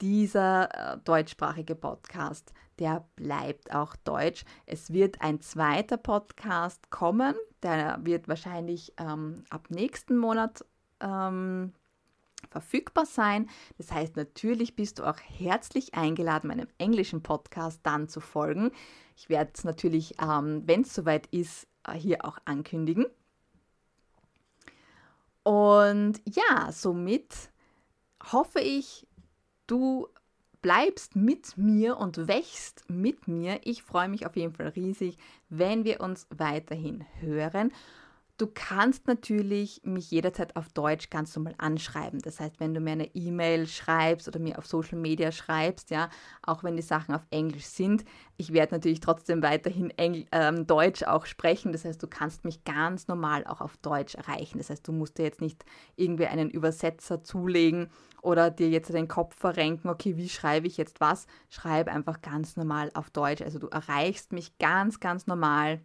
dieser 0.01 0.93
äh, 0.93 0.97
deutschsprachige 1.03 1.75
Podcast, 1.75 2.53
der 2.79 3.05
bleibt 3.15 3.73
auch 3.73 3.95
deutsch. 3.95 4.45
Es 4.65 4.91
wird 4.91 5.21
ein 5.21 5.41
zweiter 5.41 5.97
Podcast 5.97 6.89
kommen, 6.89 7.35
der 7.61 7.99
wird 8.01 8.27
wahrscheinlich 8.27 8.93
ähm, 8.97 9.43
ab 9.49 9.67
nächsten 9.69 10.17
Monat 10.17 10.65
ähm, 10.99 11.73
verfügbar 12.49 13.05
sein. 13.05 13.49
Das 13.77 13.91
heißt, 13.91 14.15
natürlich 14.15 14.75
bist 14.75 14.99
du 14.99 15.03
auch 15.03 15.19
herzlich 15.19 15.93
eingeladen, 15.93 16.47
meinem 16.47 16.67
englischen 16.77 17.23
Podcast 17.23 17.79
dann 17.83 18.07
zu 18.07 18.19
folgen. 18.19 18.71
Ich 19.15 19.29
werde 19.29 19.51
es 19.53 19.63
natürlich, 19.63 20.15
ähm, 20.21 20.63
wenn 20.65 20.81
es 20.81 20.93
soweit 20.93 21.27
ist, 21.27 21.67
hier 21.95 22.25
auch 22.25 22.37
ankündigen. 22.45 23.05
Und 25.43 26.21
ja, 26.25 26.71
somit 26.71 27.51
hoffe 28.31 28.61
ich, 28.61 29.05
du 29.67 30.07
bleibst 30.63 31.15
mit 31.15 31.57
mir 31.57 31.97
und 31.97 32.27
wächst 32.27 32.89
mit 32.89 33.27
mir. 33.27 33.59
Ich 33.63 33.83
freue 33.83 34.09
mich 34.09 34.25
auf 34.25 34.35
jeden 34.35 34.53
Fall 34.53 34.69
riesig, 34.69 35.17
wenn 35.49 35.83
wir 35.83 36.01
uns 36.01 36.25
weiterhin 36.35 37.05
hören. 37.19 37.71
Du 38.39 38.47
kannst 38.51 39.05
natürlich 39.05 39.81
mich 39.83 40.09
jederzeit 40.09 40.55
auf 40.55 40.69
Deutsch 40.69 41.11
ganz 41.11 41.35
normal 41.35 41.53
anschreiben. 41.59 42.19
Das 42.19 42.39
heißt, 42.39 42.59
wenn 42.59 42.73
du 42.73 42.79
mir 42.79 42.93
eine 42.93 43.13
E-Mail 43.13 43.67
schreibst 43.67 44.27
oder 44.27 44.39
mir 44.39 44.57
auf 44.57 44.65
Social 44.65 44.97
Media 44.97 45.31
schreibst, 45.31 45.91
ja, 45.91 46.09
auch 46.41 46.63
wenn 46.63 46.75
die 46.75 46.81
Sachen 46.81 47.13
auf 47.13 47.27
Englisch 47.29 47.65
sind, 47.65 48.03
ich 48.37 48.51
werde 48.51 48.73
natürlich 48.73 49.01
trotzdem 49.01 49.43
weiterhin 49.43 49.91
Engl 49.91 50.25
ähm, 50.31 50.65
Deutsch 50.65 51.03
auch 51.03 51.27
sprechen. 51.27 51.73
Das 51.73 51.85
heißt, 51.85 52.01
du 52.01 52.07
kannst 52.07 52.43
mich 52.43 52.63
ganz 52.63 53.07
normal 53.07 53.45
auch 53.45 53.61
auf 53.61 53.77
Deutsch 53.77 54.15
erreichen. 54.15 54.57
Das 54.57 54.71
heißt, 54.71 54.87
du 54.87 54.93
musst 54.93 55.19
dir 55.19 55.23
jetzt 55.23 55.41
nicht 55.41 55.63
irgendwie 55.95 56.25
einen 56.25 56.49
Übersetzer 56.49 57.23
zulegen 57.23 57.91
oder 58.23 58.49
dir 58.49 58.69
jetzt 58.69 58.91
den 58.93 59.07
Kopf 59.07 59.35
verrenken, 59.35 59.89
okay, 59.89 60.17
wie 60.17 60.29
schreibe 60.29 60.65
ich 60.65 60.77
jetzt 60.77 61.01
was? 61.01 61.27
Schreib 61.49 61.89
einfach 61.89 62.21
ganz 62.21 62.55
normal 62.55 62.89
auf 62.93 63.09
Deutsch. 63.09 63.41
Also 63.41 63.59
du 63.59 63.67
erreichst 63.67 64.31
mich 64.31 64.57
ganz, 64.57 64.99
ganz 64.99 65.27
normal 65.27 65.81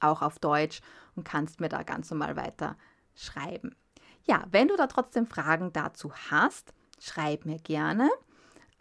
auch 0.00 0.22
auf 0.22 0.38
Deutsch 0.38 0.80
und 1.14 1.24
kannst 1.24 1.60
mir 1.60 1.68
da 1.68 1.82
ganz 1.82 2.10
normal 2.10 2.36
weiter 2.36 2.76
schreiben. 3.14 3.76
Ja, 4.24 4.44
wenn 4.50 4.68
du 4.68 4.76
da 4.76 4.86
trotzdem 4.86 5.26
Fragen 5.26 5.72
dazu 5.72 6.12
hast, 6.30 6.72
schreib 6.98 7.44
mir 7.44 7.58
gerne. 7.58 8.08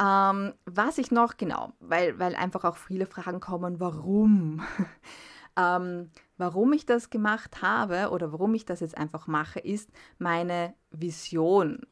Ähm, 0.01 0.53
was 0.65 0.97
ich 0.97 1.11
noch, 1.11 1.35
genau, 1.37 1.73
weil, 1.79 2.17
weil 2.19 2.35
einfach 2.35 2.63
auch 2.63 2.77
viele 2.77 3.05
Fragen 3.05 3.41
kommen, 3.41 3.81
warum? 3.81 4.65
ähm, 5.57 6.09
warum 6.37 6.71
ich 6.71 6.85
das 6.85 7.09
gemacht 7.09 7.61
habe 7.61 8.11
oder 8.11 8.31
warum 8.31 8.53
ich 8.55 8.65
das 8.65 8.79
jetzt 8.79 8.97
einfach 8.97 9.27
mache, 9.27 9.59
ist 9.59 9.91
meine 10.17 10.73
Vision 10.91 11.85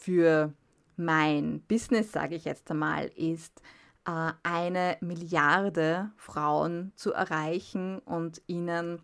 für 0.00 0.52
mein 0.96 1.62
Business, 1.62 2.12
sage 2.12 2.34
ich 2.34 2.44
jetzt 2.44 2.70
einmal, 2.70 3.06
ist, 3.08 3.62
äh, 4.06 4.32
eine 4.42 4.96
Milliarde 5.00 6.10
Frauen 6.16 6.92
zu 6.96 7.12
erreichen 7.12 7.98
und 8.00 8.42
ihnen 8.46 9.00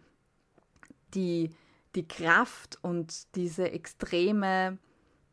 die, 1.14 1.50
die 1.94 2.08
Kraft 2.08 2.78
und 2.82 3.34
diese 3.36 3.70
extreme, 3.70 4.78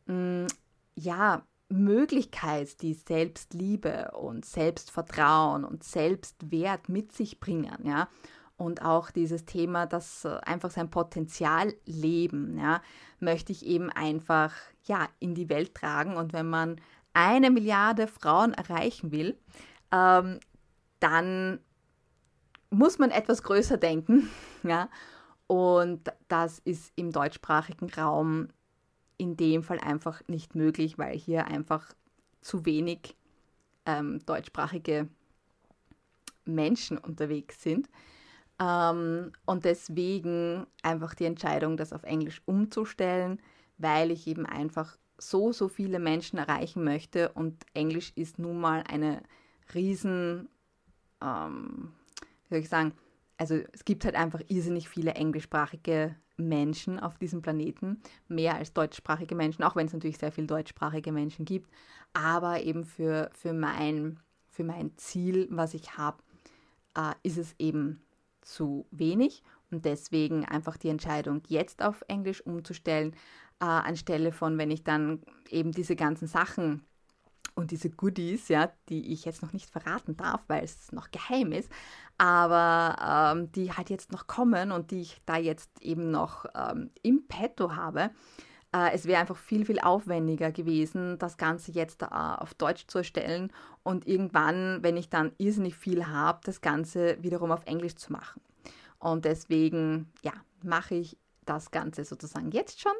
mm, 0.06 0.46
ja, 0.94 1.46
Möglichkeit, 1.68 2.82
die 2.82 2.94
Selbstliebe 2.94 4.12
und 4.12 4.44
Selbstvertrauen 4.44 5.64
und 5.64 5.82
Selbstwert 5.82 6.88
mit 6.88 7.12
sich 7.12 7.40
bringen, 7.40 7.78
ja. 7.84 8.08
Und 8.56 8.82
auch 8.82 9.10
dieses 9.10 9.44
Thema, 9.44 9.86
das 9.86 10.24
äh, 10.24 10.38
einfach 10.44 10.70
sein 10.70 10.90
Potenzial 10.90 11.74
leben, 11.86 12.58
ja, 12.58 12.80
möchte 13.18 13.52
ich 13.52 13.66
eben 13.66 13.90
einfach, 13.90 14.54
ja, 14.84 15.08
in 15.18 15.34
die 15.34 15.48
Welt 15.48 15.74
tragen. 15.74 16.16
Und 16.16 16.32
wenn 16.32 16.48
man 16.48 16.80
eine 17.12 17.50
Milliarde 17.50 18.06
Frauen 18.06 18.52
erreichen 18.54 19.10
will, 19.10 19.36
ähm, 19.90 20.38
dann 21.00 21.58
muss 22.70 22.98
man 22.98 23.10
etwas 23.10 23.42
größer 23.42 23.76
denken, 23.76 24.30
ja. 24.62 24.88
Und 25.46 26.10
das 26.28 26.60
ist 26.60 26.92
im 26.96 27.12
deutschsprachigen 27.12 27.90
Raum 27.92 28.48
in 29.18 29.36
dem 29.36 29.62
Fall 29.62 29.78
einfach 29.78 30.22
nicht 30.26 30.54
möglich, 30.54 30.98
weil 30.98 31.16
hier 31.16 31.46
einfach 31.46 31.94
zu 32.40 32.64
wenig 32.64 33.14
ähm, 33.86 34.24
deutschsprachige 34.26 35.08
Menschen 36.44 36.98
unterwegs 36.98 37.62
sind. 37.62 37.88
Ähm, 38.60 39.32
und 39.46 39.64
deswegen 39.64 40.66
einfach 40.82 41.14
die 41.14 41.24
Entscheidung, 41.24 41.76
das 41.76 41.92
auf 41.92 42.04
Englisch 42.04 42.42
umzustellen, 42.46 43.40
weil 43.78 44.10
ich 44.10 44.26
eben 44.26 44.46
einfach 44.46 44.96
so, 45.18 45.52
so 45.52 45.68
viele 45.68 45.98
Menschen 45.98 46.38
erreichen 46.38 46.84
möchte. 46.84 47.30
Und 47.32 47.64
Englisch 47.74 48.12
ist 48.14 48.38
nun 48.38 48.60
mal 48.60 48.84
eine 48.88 49.22
riesen, 49.74 50.48
ähm, 51.20 51.92
wie 52.44 52.48
soll 52.50 52.58
ich 52.58 52.68
sagen, 52.68 52.92
also 53.36 53.56
es 53.72 53.84
gibt 53.84 54.04
halt 54.04 54.14
einfach 54.14 54.40
irrsinnig 54.48 54.88
viele 54.88 55.12
englischsprachige 55.14 56.14
Menschen 56.36 56.98
auf 56.98 57.18
diesem 57.18 57.42
Planeten, 57.42 58.00
mehr 58.28 58.56
als 58.56 58.72
deutschsprachige 58.72 59.34
Menschen, 59.34 59.64
auch 59.64 59.76
wenn 59.76 59.86
es 59.86 59.92
natürlich 59.92 60.18
sehr 60.18 60.32
viele 60.32 60.46
deutschsprachige 60.46 61.12
Menschen 61.12 61.44
gibt, 61.44 61.70
aber 62.12 62.62
eben 62.62 62.84
für, 62.84 63.30
für, 63.34 63.52
mein, 63.52 64.20
für 64.48 64.64
mein 64.64 64.96
Ziel, 64.96 65.48
was 65.50 65.74
ich 65.74 65.96
habe, 65.96 66.18
äh, 66.96 67.12
ist 67.22 67.38
es 67.38 67.54
eben 67.58 68.00
zu 68.44 68.86
wenig 68.90 69.42
und 69.70 69.84
deswegen 69.84 70.44
einfach 70.44 70.76
die 70.76 70.88
Entscheidung, 70.88 71.42
jetzt 71.48 71.82
auf 71.82 72.02
Englisch 72.08 72.40
umzustellen, 72.46 73.14
äh, 73.60 73.64
anstelle 73.64 74.32
von, 74.32 74.58
wenn 74.58 74.70
ich 74.70 74.84
dann 74.84 75.22
eben 75.50 75.72
diese 75.72 75.96
ganzen 75.96 76.28
Sachen 76.28 76.84
und 77.54 77.70
diese 77.70 77.90
Goodies, 77.90 78.48
ja, 78.48 78.70
die 78.88 79.12
ich 79.12 79.24
jetzt 79.24 79.42
noch 79.42 79.52
nicht 79.52 79.70
verraten 79.70 80.16
darf, 80.16 80.42
weil 80.48 80.64
es 80.64 80.92
noch 80.92 81.10
geheim 81.10 81.52
ist, 81.52 81.70
aber 82.18 83.34
ähm, 83.36 83.52
die 83.52 83.72
halt 83.72 83.90
jetzt 83.90 84.12
noch 84.12 84.26
kommen 84.26 84.72
und 84.72 84.90
die 84.90 85.02
ich 85.02 85.20
da 85.26 85.36
jetzt 85.36 85.82
eben 85.82 86.10
noch 86.10 86.46
ähm, 86.54 86.90
im 87.02 87.26
Petto 87.26 87.76
habe. 87.76 88.10
Äh, 88.74 88.92
es 88.92 89.06
wäre 89.06 89.20
einfach 89.20 89.36
viel, 89.36 89.64
viel 89.64 89.78
aufwendiger 89.78 90.50
gewesen, 90.50 91.16
das 91.18 91.36
Ganze 91.36 91.70
jetzt 91.70 92.02
äh, 92.02 92.06
auf 92.06 92.54
Deutsch 92.54 92.86
zu 92.88 92.98
erstellen 92.98 93.52
und 93.84 94.06
irgendwann, 94.06 94.82
wenn 94.82 94.96
ich 94.96 95.08
dann 95.08 95.32
irrsinnig 95.38 95.76
viel 95.76 96.08
habe, 96.08 96.40
das 96.42 96.60
Ganze 96.60 97.22
wiederum 97.22 97.52
auf 97.52 97.64
Englisch 97.66 97.94
zu 97.94 98.12
machen. 98.12 98.42
Und 98.98 99.24
deswegen, 99.24 100.10
ja, 100.22 100.32
mache 100.62 100.96
ich 100.96 101.16
das 101.46 101.70
Ganze 101.70 102.04
sozusagen 102.04 102.50
jetzt 102.50 102.80
schon 102.80 102.92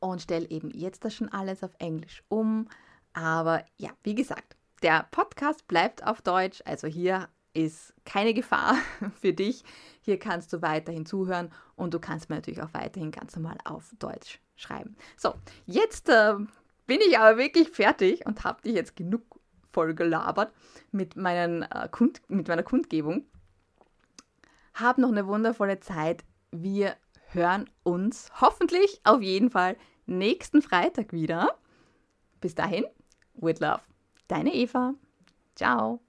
und 0.00 0.20
stelle 0.20 0.50
eben 0.50 0.70
jetzt 0.70 1.04
das 1.04 1.14
schon 1.14 1.30
alles 1.30 1.62
auf 1.62 1.72
Englisch 1.78 2.22
um. 2.28 2.68
Aber 3.14 3.64
ja, 3.78 3.90
wie 4.02 4.14
gesagt, 4.14 4.56
der 4.82 5.06
Podcast 5.12 5.66
bleibt 5.66 6.06
auf 6.06 6.20
Deutsch. 6.20 6.62
Also 6.66 6.86
hier 6.86 7.28
ist 7.56 7.94
keine 8.04 8.34
Gefahr 8.34 8.76
für 9.20 9.32
dich. 9.32 9.64
Hier 10.02 10.18
kannst 10.18 10.52
du 10.52 10.62
weiterhin 10.62 11.06
zuhören 11.06 11.50
und 11.74 11.94
du 11.94 11.98
kannst 11.98 12.28
mir 12.28 12.36
natürlich 12.36 12.62
auch 12.62 12.74
weiterhin 12.74 13.10
ganz 13.10 13.34
normal 13.34 13.58
auf 13.64 13.94
Deutsch 13.98 14.40
schreiben. 14.54 14.96
So, 15.16 15.34
jetzt 15.66 16.08
äh, 16.08 16.34
bin 16.86 17.00
ich 17.00 17.18
aber 17.18 17.38
wirklich 17.38 17.70
fertig 17.70 18.24
und 18.26 18.44
habe 18.44 18.62
dich 18.62 18.74
jetzt 18.74 18.96
genug 18.96 19.22
voll 19.72 19.94
gelabert 19.94 20.52
mit, 20.92 21.16
meinen, 21.16 21.62
äh, 21.62 21.88
Kund 21.90 22.22
mit 22.28 22.48
meiner 22.48 22.62
Kundgebung. 22.62 23.26
Hab 24.74 24.98
noch 24.98 25.10
eine 25.10 25.26
wundervolle 25.26 25.80
Zeit. 25.80 26.24
Wir 26.50 26.96
hören 27.32 27.68
uns 27.82 28.30
hoffentlich 28.40 29.00
auf 29.04 29.20
jeden 29.20 29.50
Fall 29.50 29.76
nächsten 30.06 30.62
Freitag 30.62 31.12
wieder. 31.12 31.58
Bis 32.40 32.54
dahin, 32.54 32.84
with 33.34 33.60
love. 33.60 33.80
Deine 34.28 34.54
Eva. 34.54 34.94
Ciao. 35.54 36.05